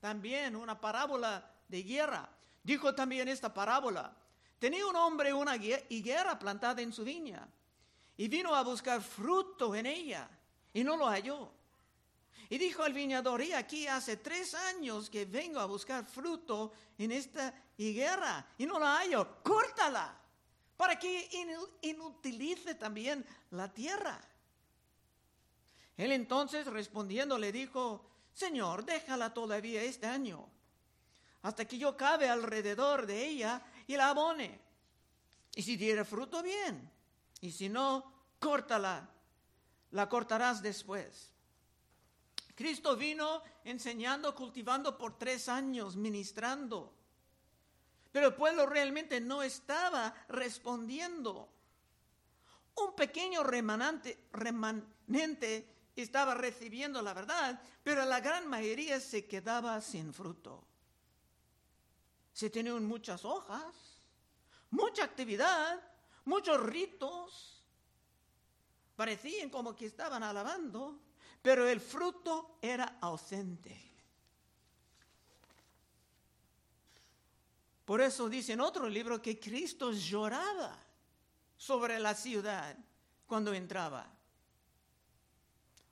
también 0.00 0.54
una 0.54 0.78
parábola 0.78 1.50
de 1.66 1.82
guerra. 1.82 2.28
Dijo 2.62 2.94
también 2.94 3.26
esta 3.28 3.54
parábola. 3.54 4.14
Tenía 4.58 4.86
un 4.86 4.94
hombre 4.94 5.32
una 5.32 5.56
higuera 5.56 6.38
plantada 6.38 6.82
en 6.82 6.92
su 6.92 7.04
viña 7.04 7.48
y 8.18 8.28
vino 8.28 8.54
a 8.54 8.62
buscar 8.62 9.00
fruto 9.00 9.74
en 9.74 9.86
ella 9.86 10.28
y 10.74 10.84
no 10.84 10.98
lo 10.98 11.06
halló. 11.06 11.50
Y 12.50 12.58
dijo 12.58 12.82
al 12.82 12.92
viñador, 12.92 13.40
y 13.40 13.54
aquí 13.54 13.86
hace 13.86 14.18
tres 14.18 14.54
años 14.54 15.08
que 15.08 15.24
vengo 15.24 15.58
a 15.58 15.64
buscar 15.64 16.04
fruto 16.04 16.74
en 16.98 17.12
esta 17.12 17.54
higuera 17.78 18.46
y 18.58 18.66
no 18.66 18.78
la 18.78 18.98
hallo, 18.98 19.42
córtala 19.42 20.20
para 20.76 20.98
que 20.98 21.30
inutilice 21.80 22.74
también 22.74 23.24
la 23.52 23.72
tierra. 23.72 24.20
Él 25.96 26.12
entonces 26.12 26.66
respondiendo 26.66 27.38
le 27.38 27.52
dijo, 27.52 28.04
Señor, 28.32 28.84
déjala 28.84 29.34
todavía 29.34 29.82
este 29.82 30.06
año, 30.06 30.48
hasta 31.42 31.66
que 31.66 31.78
yo 31.78 31.96
cabe 31.96 32.28
alrededor 32.28 33.06
de 33.06 33.26
ella 33.26 33.62
y 33.86 33.96
la 33.96 34.10
abone. 34.10 34.60
Y 35.54 35.62
si 35.62 35.76
diere 35.76 36.04
fruto, 36.04 36.42
bien, 36.42 36.90
y 37.40 37.52
si 37.52 37.68
no, 37.68 38.10
córtala, 38.38 39.10
la 39.90 40.08
cortarás 40.08 40.62
después. 40.62 41.30
Cristo 42.54 42.96
vino 42.96 43.42
enseñando, 43.64 44.34
cultivando 44.34 44.96
por 44.96 45.18
tres 45.18 45.48
años, 45.48 45.96
ministrando. 45.96 46.94
Pero 48.10 48.28
el 48.28 48.34
pueblo 48.34 48.66
realmente 48.66 49.20
no 49.20 49.42
estaba 49.42 50.14
respondiendo. 50.28 51.48
Un 52.76 52.94
pequeño 52.94 53.42
remanente, 53.42 54.28
remanente 54.32 55.66
estaba 55.96 56.34
recibiendo 56.34 57.02
la 57.02 57.12
verdad, 57.12 57.60
pero 57.82 58.04
la 58.04 58.20
gran 58.20 58.48
mayoría 58.48 58.98
se 59.00 59.26
quedaba 59.26 59.80
sin 59.80 60.12
fruto. 60.14 60.64
Se 62.32 62.48
tenían 62.48 62.84
muchas 62.84 63.24
hojas, 63.24 64.00
mucha 64.70 65.04
actividad, 65.04 65.80
muchos 66.24 66.60
ritos. 66.62 67.62
Parecían 68.96 69.50
como 69.50 69.76
que 69.76 69.86
estaban 69.86 70.22
alabando, 70.22 71.00
pero 71.42 71.68
el 71.68 71.80
fruto 71.80 72.58
era 72.62 72.98
ausente. 73.00 73.90
Por 77.84 78.00
eso 78.00 78.28
dice 78.28 78.52
en 78.52 78.60
otro 78.60 78.88
libro 78.88 79.20
que 79.20 79.38
Cristo 79.38 79.92
lloraba 79.92 80.78
sobre 81.56 81.98
la 81.98 82.14
ciudad 82.14 82.76
cuando 83.26 83.52
entraba. 83.52 84.11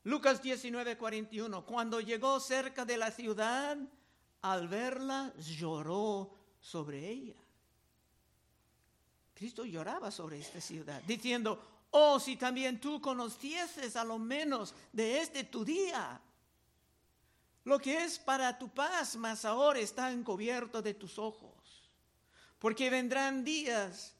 Lucas 0.05 0.43
19, 0.43 0.97
41. 0.97 1.65
Cuando 1.65 2.01
llegó 2.01 2.41
cerca 2.41 2.85
de 2.85 2.97
la 2.97 3.11
ciudad, 3.11 3.77
al 4.43 4.69
verla, 4.69 5.33
lloró 5.37 6.35
sobre 6.61 7.09
ella. 7.09 7.37
Cristo 9.35 9.65
lloraba 9.65 10.11
sobre 10.11 10.39
esta 10.39 10.61
ciudad, 10.61 11.03
diciendo, 11.07 11.87
oh, 11.91 12.21
si 12.21 12.37
también 12.37 12.81
tú 12.81 13.01
conocieses 13.01 13.97
a 13.97 14.05
lo 14.05 14.19
menos 14.19 14.75
de 14.93 15.21
este 15.21 15.45
tu 15.45 15.65
día, 15.65 16.21
lo 17.65 17.79
que 17.79 18.05
es 18.05 18.19
para 18.19 18.59
tu 18.59 18.69
paz, 18.69 19.17
mas 19.17 19.45
ahora 19.45 19.81
está 19.81 20.11
encubierto 20.13 20.83
de 20.83 20.95
tus 20.95 21.19
ojos. 21.19 21.91
Porque 22.59 22.91
vendrán 22.91 23.45
días 23.45 24.15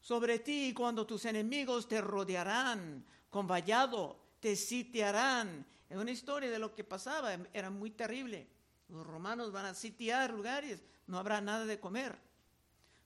sobre 0.00 0.38
ti 0.40 0.72
cuando 0.74 1.06
tus 1.06 1.24
enemigos 1.24 1.88
te 1.88 2.00
rodearán 2.00 3.04
con 3.30 3.46
vallado, 3.46 4.23
te 4.44 4.56
sitiarán. 4.56 5.64
Es 5.88 5.96
una 5.96 6.10
historia 6.10 6.50
de 6.50 6.58
lo 6.58 6.74
que 6.74 6.84
pasaba, 6.84 7.32
era 7.54 7.70
muy 7.70 7.92
terrible. 7.92 8.46
Los 8.90 9.06
romanos 9.06 9.50
van 9.50 9.64
a 9.64 9.72
sitiar 9.72 10.34
lugares, 10.34 10.84
no 11.06 11.18
habrá 11.18 11.40
nada 11.40 11.64
de 11.64 11.80
comer. 11.80 12.14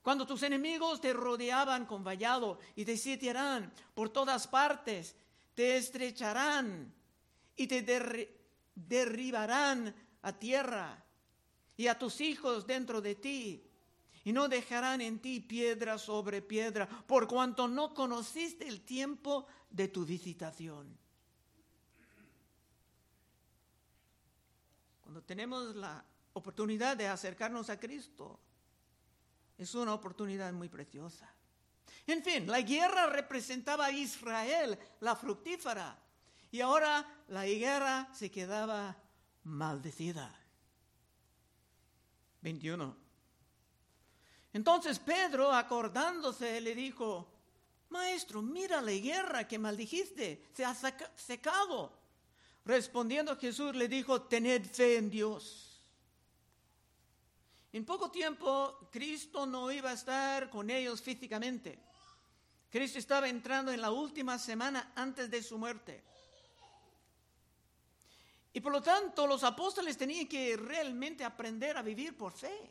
Cuando 0.02 0.26
tus 0.26 0.42
enemigos 0.42 1.00
te 1.00 1.12
rodeaban 1.12 1.86
con 1.86 2.02
vallado 2.02 2.58
y 2.74 2.84
te 2.84 2.96
sitiarán 2.96 3.72
por 3.94 4.08
todas 4.08 4.48
partes, 4.48 5.14
te 5.54 5.76
estrecharán 5.76 6.92
y 7.54 7.68
te 7.68 7.84
derribarán 8.74 9.94
a 10.22 10.32
tierra 10.32 11.04
y 11.76 11.86
a 11.86 11.96
tus 11.96 12.20
hijos 12.20 12.66
dentro 12.66 13.00
de 13.00 13.14
ti 13.14 13.62
y 14.24 14.32
no 14.32 14.48
dejarán 14.48 15.02
en 15.02 15.20
ti 15.20 15.38
piedra 15.38 15.98
sobre 15.98 16.42
piedra, 16.42 16.88
por 16.88 17.28
cuanto 17.28 17.68
no 17.68 17.94
conociste 17.94 18.66
el 18.66 18.80
tiempo 18.80 19.46
de 19.70 19.86
tu 19.86 20.04
visitación. 20.04 20.98
Cuando 25.08 25.22
tenemos 25.22 25.74
la 25.74 26.04
oportunidad 26.34 26.94
de 26.94 27.08
acercarnos 27.08 27.70
a 27.70 27.80
Cristo, 27.80 28.38
es 29.56 29.74
una 29.74 29.94
oportunidad 29.94 30.52
muy 30.52 30.68
preciosa. 30.68 31.34
En 32.06 32.22
fin, 32.22 32.46
la 32.46 32.60
guerra 32.60 33.06
representaba 33.06 33.86
a 33.86 33.90
Israel, 33.90 34.78
la 35.00 35.16
fructífera, 35.16 35.98
y 36.50 36.60
ahora 36.60 37.24
la 37.28 37.46
guerra 37.46 38.10
se 38.12 38.30
quedaba 38.30 38.94
maldecida. 39.44 40.38
21. 42.42 42.94
Entonces 44.52 44.98
Pedro, 44.98 45.50
acordándose, 45.50 46.60
le 46.60 46.74
dijo, 46.74 47.32
Maestro, 47.88 48.42
mira 48.42 48.82
la 48.82 48.92
guerra 48.92 49.48
que 49.48 49.58
maldijiste, 49.58 50.44
se 50.52 50.66
ha 50.66 50.74
secado. 51.16 51.97
Respondiendo 52.68 53.34
Jesús 53.38 53.74
le 53.74 53.88
dijo, 53.88 54.20
tened 54.24 54.62
fe 54.66 54.98
en 54.98 55.08
Dios. 55.08 55.80
En 57.72 57.86
poco 57.86 58.10
tiempo 58.10 58.90
Cristo 58.92 59.46
no 59.46 59.72
iba 59.72 59.88
a 59.88 59.94
estar 59.94 60.50
con 60.50 60.68
ellos 60.68 61.00
físicamente. 61.00 61.82
Cristo 62.68 62.98
estaba 62.98 63.26
entrando 63.26 63.72
en 63.72 63.80
la 63.80 63.90
última 63.90 64.38
semana 64.38 64.92
antes 64.96 65.30
de 65.30 65.42
su 65.42 65.56
muerte. 65.56 66.04
Y 68.52 68.60
por 68.60 68.72
lo 68.72 68.82
tanto 68.82 69.26
los 69.26 69.44
apóstoles 69.44 69.96
tenían 69.96 70.28
que 70.28 70.54
realmente 70.58 71.24
aprender 71.24 71.74
a 71.78 71.82
vivir 71.82 72.18
por 72.18 72.34
fe 72.34 72.70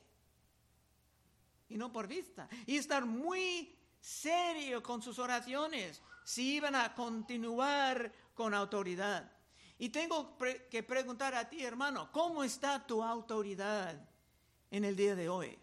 y 1.70 1.76
no 1.76 1.92
por 1.92 2.06
vista. 2.06 2.48
Y 2.68 2.78
estar 2.78 3.04
muy 3.04 3.76
serio 4.00 4.84
con 4.84 5.02
sus 5.02 5.18
oraciones 5.18 6.04
si 6.24 6.58
iban 6.58 6.76
a 6.76 6.94
continuar 6.94 8.14
con 8.36 8.54
autoridad. 8.54 9.37
Y 9.80 9.90
tengo 9.90 10.38
que 10.70 10.82
preguntar 10.84 11.36
a 11.36 11.48
ti, 11.48 11.64
hermano, 11.64 12.12
¿cómo 12.12 12.44
está 12.44 12.86
tu 12.86 13.04
autoridad 13.04 13.96
en 14.72 14.86
el 14.86 14.96
día 14.96 15.16
de 15.16 15.30
hoy? 15.30 15.58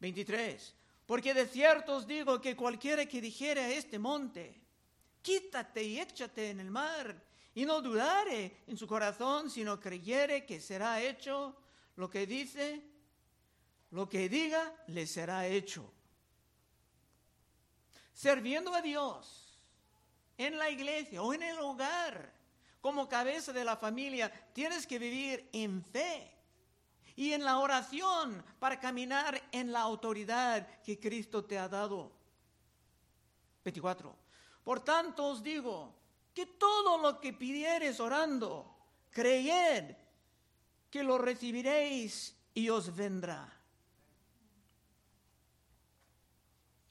23. 0.00 0.74
Porque 1.06 1.32
de 1.32 1.46
cierto 1.46 1.96
os 1.96 2.06
digo 2.06 2.40
que 2.40 2.54
cualquiera 2.54 3.06
que 3.06 3.20
dijere 3.20 3.62
a 3.62 3.70
este 3.70 3.98
monte, 3.98 4.60
quítate 5.22 5.82
y 5.82 5.98
échate 5.98 6.50
en 6.50 6.60
el 6.60 6.70
mar, 6.70 7.24
y 7.54 7.64
no 7.64 7.80
dudare 7.80 8.62
en 8.66 8.76
su 8.76 8.86
corazón, 8.86 9.50
sino 9.50 9.80
creyere 9.80 10.46
que 10.46 10.60
será 10.60 11.00
hecho 11.00 11.56
lo 11.96 12.08
que 12.08 12.26
dice, 12.26 12.82
lo 13.90 14.08
que 14.08 14.28
diga 14.28 14.72
le 14.88 15.06
será 15.06 15.46
hecho. 15.46 15.92
Serviendo 18.12 18.72
a 18.74 18.82
Dios 18.82 19.49
en 20.40 20.56
la 20.56 20.70
iglesia 20.70 21.22
o 21.22 21.34
en 21.34 21.42
el 21.42 21.58
hogar, 21.58 22.32
como 22.80 23.06
cabeza 23.06 23.52
de 23.52 23.62
la 23.62 23.76
familia, 23.76 24.32
tienes 24.54 24.86
que 24.86 24.98
vivir 24.98 25.50
en 25.52 25.84
fe 25.84 26.34
y 27.14 27.34
en 27.34 27.44
la 27.44 27.58
oración 27.58 28.42
para 28.58 28.80
caminar 28.80 29.40
en 29.52 29.70
la 29.70 29.80
autoridad 29.80 30.66
que 30.82 30.98
Cristo 30.98 31.44
te 31.44 31.58
ha 31.58 31.68
dado. 31.68 32.10
24. 33.64 34.16
Por 34.64 34.80
tanto 34.80 35.26
os 35.26 35.42
digo 35.42 35.94
que 36.32 36.46
todo 36.46 36.96
lo 36.96 37.20
que 37.20 37.34
pidieres 37.34 38.00
orando, 38.00 38.74
creed 39.10 39.94
que 40.90 41.02
lo 41.02 41.18
recibiréis 41.18 42.34
y 42.54 42.70
os 42.70 42.96
vendrá. 42.96 43.52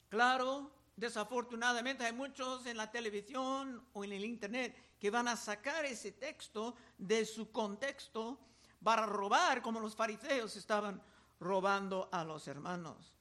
Claro, 0.08 0.70
desafortunadamente 1.00 2.04
hay 2.04 2.12
muchos 2.12 2.66
en 2.66 2.76
la 2.76 2.90
televisión 2.90 3.82
o 3.94 4.04
en 4.04 4.12
el 4.12 4.24
internet 4.24 4.96
que 5.00 5.10
van 5.10 5.28
a 5.28 5.36
sacar 5.36 5.86
ese 5.86 6.12
texto 6.12 6.76
de 6.98 7.24
su 7.24 7.50
contexto 7.50 8.38
para 8.84 9.06
robar 9.06 9.62
como 9.62 9.80
los 9.80 9.96
fariseos 9.96 10.54
estaban 10.56 11.02
robando 11.40 12.10
a 12.12 12.22
los 12.22 12.46
hermanos, 12.46 13.14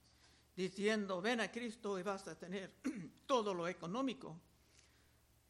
diciendo, 0.57 1.21
ven 1.21 1.39
a 1.39 1.49
Cristo 1.49 1.97
y 1.97 2.03
vas 2.03 2.27
a 2.27 2.37
tener 2.37 2.75
todo 3.25 3.53
lo 3.53 3.65
económico, 3.65 4.37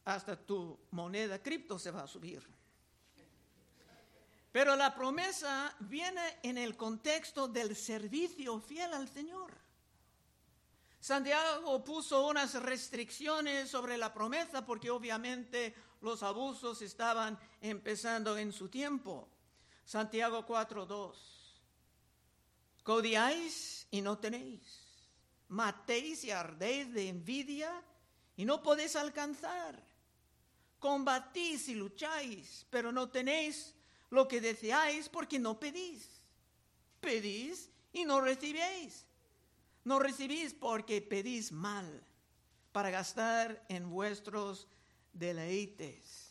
hasta 0.04 0.36
tu 0.36 0.78
moneda 0.92 1.42
cripto 1.42 1.80
se 1.80 1.90
va 1.90 2.04
a 2.04 2.06
subir. 2.06 2.46
Pero 4.52 4.76
la 4.76 4.94
promesa 4.94 5.74
viene 5.80 6.38
en 6.44 6.58
el 6.58 6.76
contexto 6.76 7.48
del 7.48 7.74
servicio 7.74 8.60
fiel 8.60 8.94
al 8.94 9.08
Señor 9.08 9.69
Santiago 11.00 11.82
puso 11.82 12.26
unas 12.26 12.54
restricciones 12.62 13.70
sobre 13.70 13.96
la 13.96 14.12
promesa 14.12 14.66
porque 14.66 14.90
obviamente 14.90 15.74
los 16.02 16.22
abusos 16.22 16.82
estaban 16.82 17.38
empezando 17.62 18.36
en 18.36 18.52
su 18.52 18.68
tiempo. 18.68 19.26
Santiago 19.82 20.46
4.2. 20.46 21.14
Codiáis 22.82 23.86
y 23.90 24.02
no 24.02 24.18
tenéis. 24.18 24.88
Matéis 25.48 26.22
y 26.24 26.32
ardéis 26.32 26.92
de 26.92 27.08
envidia 27.08 27.82
y 28.36 28.44
no 28.44 28.62
podéis 28.62 28.94
alcanzar. 28.94 29.82
Combatís 30.78 31.68
y 31.68 31.76
lucháis, 31.76 32.66
pero 32.68 32.92
no 32.92 33.08
tenéis 33.08 33.74
lo 34.10 34.28
que 34.28 34.42
deseáis 34.42 35.08
porque 35.08 35.38
no 35.38 35.58
pedís. 35.58 36.20
Pedís 37.00 37.70
y 37.90 38.04
no 38.04 38.20
recibéis 38.20 39.06
no 39.84 39.98
recibís 39.98 40.54
porque 40.54 41.00
pedís 41.00 41.52
mal 41.52 42.02
para 42.72 42.90
gastar 42.90 43.64
en 43.68 43.90
vuestros 43.90 44.68
deleites. 45.12 46.30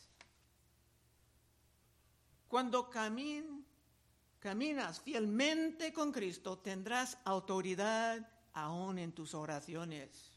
Cuando 2.47 2.89
caminas 2.89 5.01
fielmente 5.01 5.93
con 5.93 6.11
Cristo, 6.11 6.59
tendrás 6.59 7.17
autoridad 7.25 8.27
aún 8.53 8.99
en 8.99 9.11
tus 9.11 9.33
oraciones. 9.33 10.31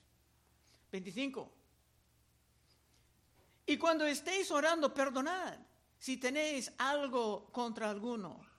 25. 0.90 1.52
Y 3.64 3.78
cuando 3.78 4.06
estéis 4.06 4.50
orando, 4.50 4.92
perdonad 4.92 5.56
si 5.98 6.16
tenéis 6.16 6.72
algo 6.78 7.46
contra 7.52 7.88
alguno 7.88 8.51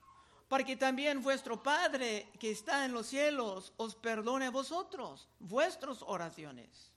para 0.53 0.65
que 0.65 0.77
también 0.77 1.23
vuestro 1.23 1.63
Padre 1.63 2.29
que 2.39 2.51
está 2.51 2.85
en 2.85 2.93
los 2.93 3.07
cielos 3.07 3.73
os 3.75 3.95
perdone 3.95 4.45
a 4.45 4.51
vosotros 4.51 5.27
vuestras 5.39 6.03
oraciones. 6.03 6.91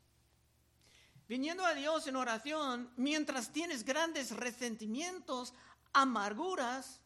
Viniendo 1.26 1.64
a 1.64 1.72
Dios 1.72 2.06
en 2.06 2.16
oración, 2.16 2.92
mientras 2.98 3.50
tienes 3.50 3.82
grandes 3.82 4.32
resentimientos, 4.36 5.54
amarguras 5.94 7.00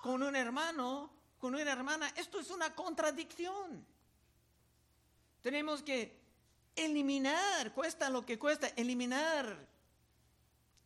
con 0.00 0.22
un 0.22 0.36
hermano, 0.36 1.10
con 1.40 1.56
una 1.56 1.72
hermana, 1.72 2.12
esto 2.14 2.38
es 2.38 2.52
una 2.52 2.72
contradicción. 2.76 3.84
Tenemos 5.42 5.82
que 5.82 6.20
eliminar, 6.76 7.74
cuesta 7.74 8.08
lo 8.08 8.24
que 8.24 8.38
cuesta, 8.38 8.68
eliminar 8.76 9.66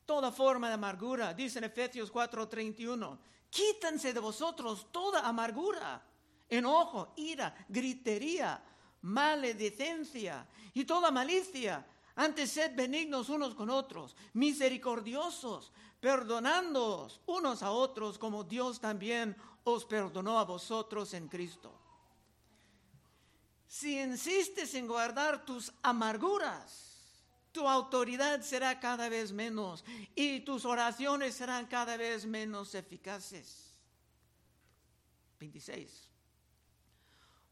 toda 0.07 0.33
forma 0.33 0.69
de 0.69 0.75
amargura. 0.75 1.35
Dice 1.35 1.59
en 1.59 1.65
Efesios 1.65 2.11
4:31, 2.11 3.19
Quítense 3.53 4.15
de 4.15 4.21
vosotros 4.21 4.87
toda 4.91 5.29
amargura, 5.29 6.03
enojo, 6.49 7.13
ira, 7.17 7.55
gritería, 7.69 8.65
maledicencia 9.03 10.49
y 10.73 10.87
toda 10.87 11.11
malicia. 11.11 11.85
Antes 12.17 12.51
sed 12.53 12.75
benignos 12.75 13.29
unos 13.29 13.55
con 13.55 13.69
otros, 13.69 14.17
misericordiosos, 14.33 15.71
perdonándoos 16.01 17.21
unos 17.27 17.63
a 17.63 17.73
otros 17.73 18.17
como 18.17 18.43
Dios 18.43 18.81
también 18.81 19.37
os 19.65 19.85
perdonó 19.85 20.39
a 20.39 20.45
vosotros 20.45 21.13
en 21.13 21.29
Cristo. 21.29 21.79
Si 23.67 24.01
insistes 24.01 24.73
en 24.73 24.87
guardar 24.87 25.45
tus 25.45 25.71
amarguras, 25.83 26.92
tu 27.53 27.69
autoridad 27.69 28.41
será 28.41 28.81
cada 28.81 29.09
vez 29.09 29.33
menos 29.33 29.85
y 30.15 30.41
tus 30.41 30.65
oraciones 30.65 31.35
serán 31.35 31.67
cada 31.67 31.97
vez 31.97 32.25
menos 32.25 32.75
eficaces. 32.75 33.75
26. 35.39 36.09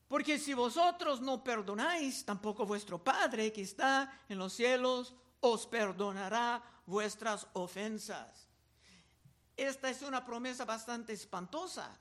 Porque 0.08 0.38
si 0.38 0.54
vosotros 0.54 1.20
no 1.20 1.44
perdonáis, 1.44 2.24
tampoco 2.24 2.66
vuestro 2.66 2.98
Padre 3.02 3.52
que 3.52 3.62
está 3.62 4.24
en 4.28 4.38
los 4.38 4.52
cielos 4.52 5.14
os 5.40 5.66
perdonará 5.66 6.62
vuestras 6.86 7.46
ofensas. 7.52 8.48
Esta 9.56 9.90
es 9.90 10.02
una 10.02 10.24
promesa 10.24 10.64
bastante 10.64 11.12
espantosa, 11.12 11.96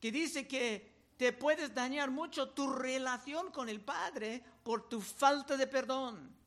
que 0.00 0.12
dice 0.12 0.46
que 0.46 1.12
te 1.16 1.32
puedes 1.32 1.74
dañar 1.74 2.10
mucho 2.10 2.50
tu 2.50 2.72
relación 2.72 3.50
con 3.50 3.68
el 3.68 3.80
Padre 3.80 4.42
por 4.62 4.88
tu 4.88 5.00
falta 5.00 5.56
de 5.56 5.66
perdón. 5.66 6.37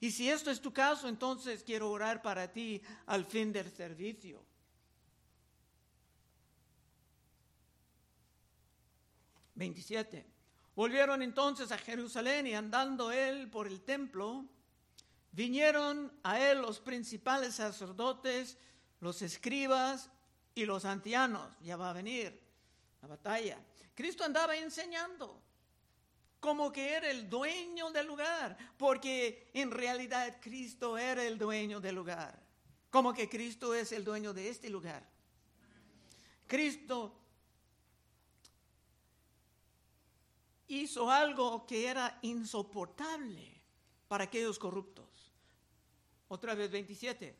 Y 0.00 0.10
si 0.10 0.30
esto 0.30 0.50
es 0.50 0.60
tu 0.60 0.72
caso, 0.72 1.08
entonces 1.08 1.62
quiero 1.62 1.90
orar 1.90 2.22
para 2.22 2.52
ti 2.52 2.80
al 3.06 3.24
fin 3.24 3.52
del 3.52 3.70
servicio. 3.70 4.42
Veintisiete. 9.54 10.26
Volvieron 10.74 11.20
entonces 11.22 11.70
a 11.72 11.78
Jerusalén 11.78 12.46
y 12.46 12.54
andando 12.54 13.12
él 13.12 13.50
por 13.50 13.66
el 13.66 13.82
templo, 13.82 14.46
vinieron 15.32 16.12
a 16.22 16.40
él 16.40 16.62
los 16.62 16.80
principales 16.80 17.56
sacerdotes, 17.56 18.56
los 19.00 19.20
escribas 19.20 20.10
y 20.54 20.64
los 20.64 20.84
ancianos. 20.84 21.52
Ya 21.60 21.76
va 21.76 21.90
a 21.90 21.94
venir 21.94 22.40
la 23.02 23.08
batalla. 23.08 23.58
Cristo 23.94 24.24
andaba 24.24 24.56
enseñando 24.56 25.42
como 26.40 26.72
que 26.72 26.94
era 26.94 27.10
el 27.10 27.28
dueño 27.28 27.90
del 27.90 28.06
lugar, 28.06 28.56
porque 28.78 29.50
en 29.52 29.70
realidad 29.70 30.38
Cristo 30.40 30.96
era 30.96 31.22
el 31.22 31.38
dueño 31.38 31.80
del 31.80 31.94
lugar, 31.94 32.42
como 32.90 33.12
que 33.12 33.28
Cristo 33.28 33.74
es 33.74 33.92
el 33.92 34.02
dueño 34.02 34.32
de 34.32 34.48
este 34.48 34.70
lugar. 34.70 35.06
Cristo 36.46 37.14
hizo 40.68 41.10
algo 41.10 41.66
que 41.66 41.86
era 41.86 42.18
insoportable 42.22 43.60
para 44.08 44.24
aquellos 44.24 44.58
corruptos. 44.58 45.06
Otra 46.28 46.54
vez 46.54 46.70
27. 46.70 47.36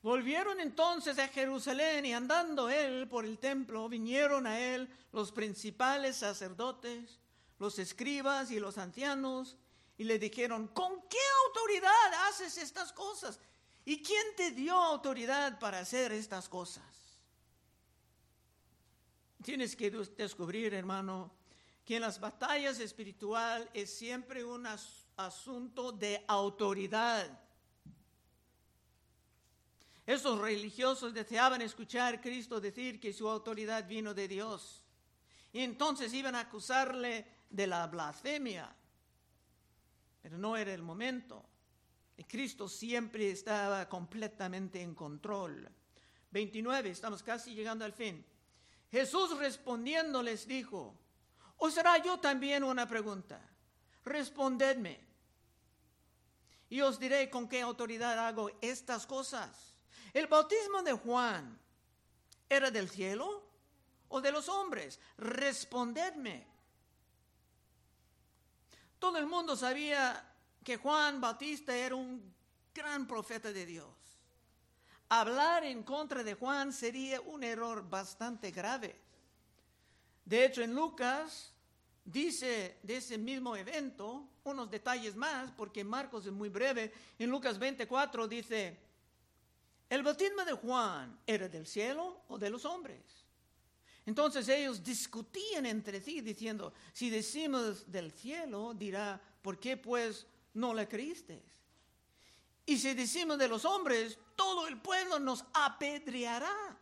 Volvieron 0.00 0.58
entonces 0.58 1.18
a 1.18 1.28
Jerusalén 1.28 2.06
y 2.06 2.12
andando 2.12 2.68
él 2.70 3.06
por 3.08 3.24
el 3.24 3.38
templo, 3.38 3.88
vinieron 3.88 4.46
a 4.46 4.58
él 4.58 4.88
los 5.12 5.30
principales 5.30 6.16
sacerdotes 6.16 7.20
los 7.62 7.78
escribas 7.78 8.50
y 8.50 8.58
los 8.58 8.76
ancianos 8.76 9.56
y 9.96 10.02
le 10.02 10.18
dijeron, 10.18 10.66
¿con 10.66 11.00
qué 11.08 11.24
autoridad 11.46 12.28
haces 12.28 12.58
estas 12.58 12.92
cosas? 12.92 13.38
¿Y 13.84 14.02
quién 14.02 14.34
te 14.36 14.50
dio 14.50 14.74
autoridad 14.74 15.60
para 15.60 15.78
hacer 15.78 16.10
estas 16.10 16.48
cosas? 16.48 16.82
Tienes 19.44 19.76
que 19.76 19.92
descubrir, 19.92 20.74
hermano, 20.74 21.30
que 21.84 21.94
en 21.94 22.02
las 22.02 22.18
batallas 22.18 22.80
espirituales 22.80 23.68
es 23.74 23.96
siempre 23.96 24.44
un 24.44 24.66
asunto 25.16 25.92
de 25.92 26.24
autoridad. 26.26 27.40
Esos 30.04 30.36
religiosos 30.40 31.14
deseaban 31.14 31.62
escuchar 31.62 32.14
a 32.14 32.20
Cristo 32.20 32.60
decir 32.60 32.98
que 32.98 33.12
su 33.12 33.28
autoridad 33.28 33.86
vino 33.86 34.12
de 34.14 34.26
Dios. 34.26 34.82
Y 35.52 35.60
entonces 35.60 36.12
iban 36.12 36.34
a 36.34 36.40
acusarle 36.40 37.41
de 37.52 37.66
la 37.66 37.86
blasfemia. 37.86 38.74
Pero 40.22 40.38
no 40.38 40.56
era 40.56 40.72
el 40.72 40.82
momento. 40.82 41.44
Y 42.16 42.24
Cristo 42.24 42.68
siempre 42.68 43.30
estaba 43.30 43.88
completamente 43.88 44.80
en 44.80 44.94
control. 44.94 45.68
29, 46.30 46.90
estamos 46.90 47.22
casi 47.22 47.54
llegando 47.54 47.84
al 47.84 47.92
fin. 47.92 48.24
Jesús 48.90 49.36
respondiendo 49.38 50.22
les 50.22 50.46
dijo, 50.46 50.94
¿os 51.58 51.74
será 51.74 52.02
yo 52.02 52.18
también 52.18 52.64
una 52.64 52.86
pregunta? 52.86 53.40
Respondedme. 54.04 55.00
Y 56.70 56.80
os 56.80 56.98
diré 56.98 57.28
con 57.28 57.48
qué 57.48 57.60
autoridad 57.60 58.26
hago 58.26 58.50
estas 58.60 59.06
cosas. 59.06 59.76
¿El 60.14 60.26
bautismo 60.26 60.82
de 60.82 60.92
Juan 60.92 61.58
era 62.48 62.70
del 62.70 62.88
cielo 62.88 63.46
o 64.08 64.20
de 64.20 64.32
los 64.32 64.48
hombres? 64.48 64.98
Respondedme. 65.18 66.51
Todo 69.02 69.18
el 69.18 69.26
mundo 69.26 69.56
sabía 69.56 70.24
que 70.62 70.76
Juan 70.76 71.20
Bautista 71.20 71.76
era 71.76 71.96
un 71.96 72.32
gran 72.72 73.04
profeta 73.08 73.52
de 73.52 73.66
Dios. 73.66 73.88
Hablar 75.08 75.64
en 75.64 75.82
contra 75.82 76.22
de 76.22 76.34
Juan 76.34 76.72
sería 76.72 77.20
un 77.20 77.42
error 77.42 77.90
bastante 77.90 78.52
grave. 78.52 78.96
De 80.24 80.44
hecho, 80.44 80.62
en 80.62 80.72
Lucas 80.72 81.52
dice 82.04 82.78
de 82.84 82.98
ese 82.98 83.18
mismo 83.18 83.56
evento 83.56 84.28
unos 84.44 84.70
detalles 84.70 85.16
más, 85.16 85.50
porque 85.50 85.82
Marcos 85.82 86.26
es 86.26 86.32
muy 86.32 86.48
breve. 86.48 86.92
En 87.18 87.28
Lucas 87.28 87.58
24 87.58 88.28
dice, 88.28 88.78
el 89.90 90.04
bautismo 90.04 90.44
de 90.44 90.52
Juan 90.52 91.18
era 91.26 91.48
del 91.48 91.66
cielo 91.66 92.22
o 92.28 92.38
de 92.38 92.50
los 92.50 92.64
hombres. 92.64 93.21
Entonces 94.04 94.48
ellos 94.48 94.82
discutían 94.82 95.66
entre 95.66 96.00
sí 96.00 96.20
diciendo, 96.20 96.72
si 96.92 97.08
decimos 97.08 97.90
del 97.90 98.10
cielo, 98.12 98.74
dirá, 98.74 99.20
¿por 99.40 99.60
qué 99.60 99.76
pues 99.76 100.26
no 100.54 100.74
le 100.74 100.88
creíste? 100.88 101.42
Y 102.66 102.78
si 102.78 102.94
decimos 102.94 103.38
de 103.38 103.48
los 103.48 103.64
hombres, 103.64 104.18
todo 104.36 104.66
el 104.66 104.80
pueblo 104.80 105.18
nos 105.18 105.44
apedreará, 105.54 106.78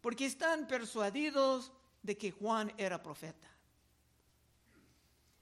porque 0.00 0.26
están 0.26 0.66
persuadidos 0.66 1.72
de 2.02 2.16
que 2.16 2.30
Juan 2.30 2.72
era 2.76 3.02
profeta. 3.02 3.48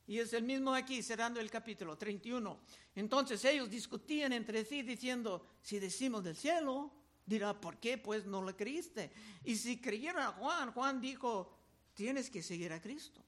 Y 0.06 0.18
es 0.18 0.32
el 0.34 0.42
mismo 0.42 0.74
aquí, 0.74 1.02
cerrando 1.02 1.40
el 1.40 1.50
capítulo 1.50 1.96
31. 1.96 2.58
Entonces 2.94 3.42
ellos 3.44 3.70
discutían 3.70 4.32
entre 4.32 4.64
sí 4.64 4.82
diciendo, 4.82 5.46
si 5.62 5.78
decimos 5.78 6.22
del 6.22 6.36
cielo, 6.36 6.92
dirá, 7.26 7.58
¿por 7.60 7.78
qué 7.78 7.98
pues 7.98 8.26
no 8.26 8.44
le 8.44 8.54
creíste? 8.54 9.12
Y 9.44 9.56
si 9.56 9.80
creyeron 9.80 10.22
a 10.22 10.32
Juan, 10.32 10.72
Juan 10.72 11.00
dijo, 11.00 11.56
tienes 11.94 12.30
que 12.30 12.42
seguir 12.42 12.72
a 12.72 12.80
Cristo. 12.80 13.22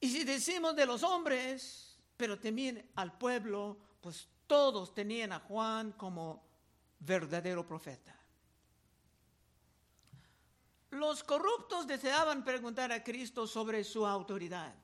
Y 0.00 0.10
si 0.10 0.24
decimos 0.24 0.76
de 0.76 0.86
los 0.86 1.02
hombres, 1.02 1.96
pero 2.16 2.38
también 2.38 2.90
al 2.94 3.16
pueblo, 3.16 3.78
pues 4.00 4.28
todos 4.46 4.94
tenían 4.94 5.32
a 5.32 5.40
Juan 5.40 5.92
como 5.92 6.44
verdadero 7.00 7.66
profeta. 7.66 8.14
Los 10.90 11.24
corruptos 11.24 11.86
deseaban 11.86 12.44
preguntar 12.44 12.92
a 12.92 13.02
Cristo 13.02 13.46
sobre 13.46 13.82
su 13.82 14.06
autoridad, 14.06 14.74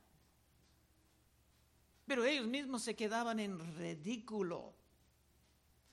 pero 2.06 2.24
ellos 2.24 2.48
mismos 2.48 2.82
se 2.82 2.96
quedaban 2.96 3.38
en 3.38 3.76
ridículo. 3.76 4.74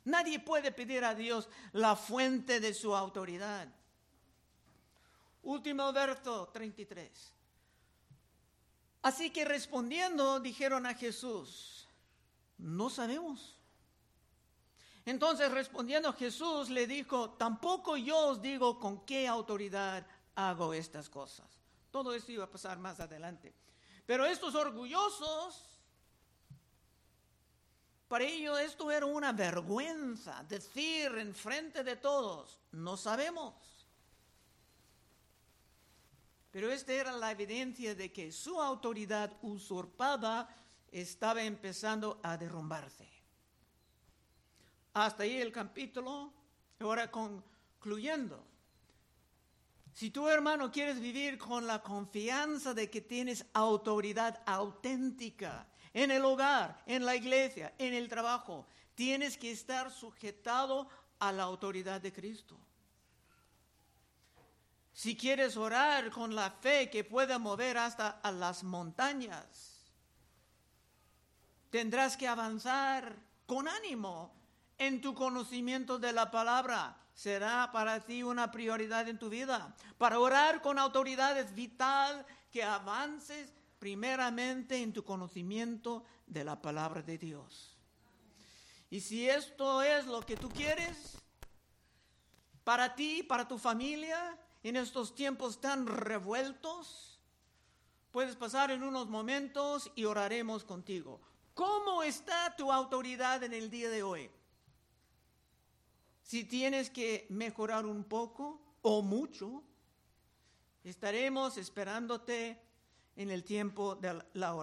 Nadie 0.07 0.39
puede 0.39 0.71
pedir 0.71 1.03
a 1.03 1.13
Dios 1.13 1.49
la 1.73 1.97
fuente 1.97 2.61
de 2.61 2.73
su 2.73 2.95
autoridad. 2.95 3.67
Último 5.43 5.91
verso 5.91 6.47
33. 6.47 7.33
Así 9.01 9.31
que 9.31 9.43
respondiendo 9.43 10.39
dijeron 10.39 10.85
a 10.85 10.93
Jesús, 10.93 11.89
no 12.57 12.89
sabemos. 12.89 13.57
Entonces 15.05 15.51
respondiendo 15.51 16.13
Jesús 16.13 16.69
le 16.69 16.87
dijo, 16.87 17.31
tampoco 17.31 17.97
yo 17.97 18.29
os 18.29 18.41
digo 18.41 18.79
con 18.79 19.05
qué 19.05 19.27
autoridad 19.27 20.07
hago 20.35 20.73
estas 20.73 21.09
cosas. 21.09 21.47
Todo 21.91 22.13
esto 22.13 22.31
iba 22.31 22.45
a 22.45 22.51
pasar 22.51 22.79
más 22.79 23.01
adelante. 23.01 23.53
Pero 24.05 24.25
estos 24.25 24.55
orgullosos, 24.55 25.76
para 28.07 28.23
ellos 28.23 28.59
esto 28.59 28.89
era 28.89 29.05
una 29.05 29.33
vergüenza, 29.33 30.43
decir 30.47 31.17
en 31.17 31.35
frente 31.35 31.83
de 31.83 31.97
todos, 31.97 32.59
no 32.71 32.95
sabemos. 32.95 33.53
Pero 36.51 36.71
esta 36.71 36.93
era 36.93 37.11
la 37.11 37.31
evidencia 37.31 37.93
de 37.93 38.11
que 38.11 38.31
su 38.31 38.61
autoridad 38.61 39.37
usurpada 39.41 40.49
estaba 40.91 41.43
empezando 41.43 42.19
a 42.23 42.37
derrumbarse. 42.37 43.07
Hasta 44.93 45.23
ahí 45.23 45.37
el 45.37 45.51
capítulo. 45.51 46.33
Ahora 46.79 47.11
concluyendo. 47.11 48.43
Si 49.93 50.11
tu 50.11 50.27
hermano 50.27 50.71
quieres 50.71 50.99
vivir 50.99 51.37
con 51.37 51.65
la 51.65 51.81
confianza 51.81 52.73
de 52.73 52.89
que 52.89 53.01
tienes 53.01 53.45
autoridad 53.53 54.41
auténtica 54.45 55.67
en 55.97 56.11
el 56.11 56.23
hogar, 56.25 56.79
en 56.85 57.05
la 57.05 57.15
iglesia, 57.15 57.73
en 57.79 57.95
el 57.95 58.07
trabajo, 58.07 58.67
tienes 58.93 59.35
que 59.35 59.49
estar 59.49 59.89
sujetado 59.89 60.87
a 61.17 61.31
la 61.31 61.41
autoridad 61.41 61.99
de 61.99 62.13
Cristo. 62.13 62.55
Si 64.93 65.17
quieres 65.17 65.57
orar 65.57 66.11
con 66.11 66.35
la 66.35 66.51
fe 66.51 66.91
que 66.91 67.03
pueda 67.03 67.39
mover 67.39 67.79
hasta 67.79 68.09
a 68.21 68.31
las 68.31 68.63
montañas, 68.63 69.89
tendrás 71.71 72.15
que 72.15 72.27
avanzar 72.27 73.15
con 73.47 73.67
ánimo 73.67 74.35
en 74.77 75.01
tu 75.01 75.15
conocimiento 75.15 75.97
de 75.97 76.13
la 76.13 76.29
palabra. 76.29 76.95
Será 77.15 77.71
para 77.71 78.01
ti 78.01 78.21
una 78.21 78.51
prioridad 78.51 79.07
en 79.07 79.17
tu 79.17 79.29
vida. 79.29 79.75
Para 79.97 80.19
orar 80.19 80.61
con 80.61 80.77
autoridad 80.77 81.39
es 81.39 81.55
vital 81.55 82.23
que 82.51 82.63
avances 82.63 83.56
primeramente 83.79 84.81
en 84.81 84.93
tu 84.93 85.03
conocimiento 85.03 86.03
de 86.25 86.43
la 86.43 86.61
palabra 86.61 87.01
de 87.01 87.17
Dios. 87.17 87.77
Y 88.89 89.01
si 89.01 89.29
esto 89.29 89.81
es 89.81 90.05
lo 90.05 90.21
que 90.21 90.37
tú 90.37 90.49
quieres, 90.49 91.17
para 92.63 92.95
ti, 92.95 93.23
para 93.23 93.47
tu 93.47 93.57
familia, 93.57 94.37
en 94.63 94.75
estos 94.75 95.15
tiempos 95.15 95.61
tan 95.61 95.87
revueltos, 95.87 97.19
puedes 98.11 98.35
pasar 98.35 98.71
en 98.71 98.83
unos 98.83 99.07
momentos 99.07 99.91
y 99.95 100.05
oraremos 100.05 100.63
contigo. 100.63 101.21
¿Cómo 101.53 102.03
está 102.03 102.55
tu 102.55 102.71
autoridad 102.71 103.43
en 103.43 103.53
el 103.53 103.69
día 103.69 103.89
de 103.89 104.03
hoy? 104.03 104.29
Si 106.23 106.43
tienes 106.43 106.89
que 106.89 107.25
mejorar 107.29 107.85
un 107.85 108.03
poco 108.03 108.61
o 108.81 109.01
mucho, 109.01 109.63
estaremos 110.83 111.57
esperándote 111.57 112.61
en 113.17 113.29
el 113.29 113.43
tiempo 113.43 113.95
de 113.95 114.23
la 114.33 114.55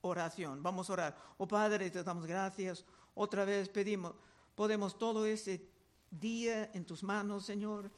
oración. 0.00 0.62
Vamos 0.62 0.88
a 0.88 0.92
orar. 0.94 1.16
Oh 1.36 1.46
Padre, 1.46 1.90
te 1.90 2.02
damos 2.02 2.26
gracias. 2.26 2.84
Otra 3.14 3.44
vez 3.44 3.68
pedimos, 3.68 4.14
podemos 4.54 4.98
todo 4.98 5.26
ese 5.26 5.68
día 6.10 6.70
en 6.72 6.84
tus 6.84 7.02
manos, 7.02 7.44
Señor. 7.44 7.90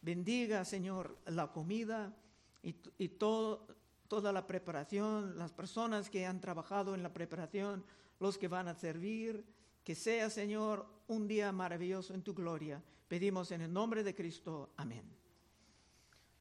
Bendiga, 0.00 0.64
Señor, 0.64 1.18
la 1.26 1.52
comida 1.52 2.14
y, 2.62 2.74
y 2.98 3.08
todo, 3.08 3.66
toda 4.06 4.32
la 4.32 4.46
preparación, 4.46 5.36
las 5.36 5.52
personas 5.52 6.08
que 6.08 6.24
han 6.24 6.40
trabajado 6.40 6.94
en 6.94 7.02
la 7.02 7.12
preparación, 7.12 7.84
los 8.20 8.38
que 8.38 8.48
van 8.48 8.68
a 8.68 8.74
servir 8.74 9.44
que 9.88 9.94
sea, 9.94 10.28
Señor, 10.28 10.84
un 11.06 11.26
día 11.26 11.50
maravilloso 11.50 12.12
en 12.12 12.20
tu 12.20 12.34
gloria. 12.34 12.82
Pedimos 13.08 13.52
en 13.52 13.62
el 13.62 13.72
nombre 13.72 14.04
de 14.04 14.14
Cristo. 14.14 14.74
Amén. 14.76 15.17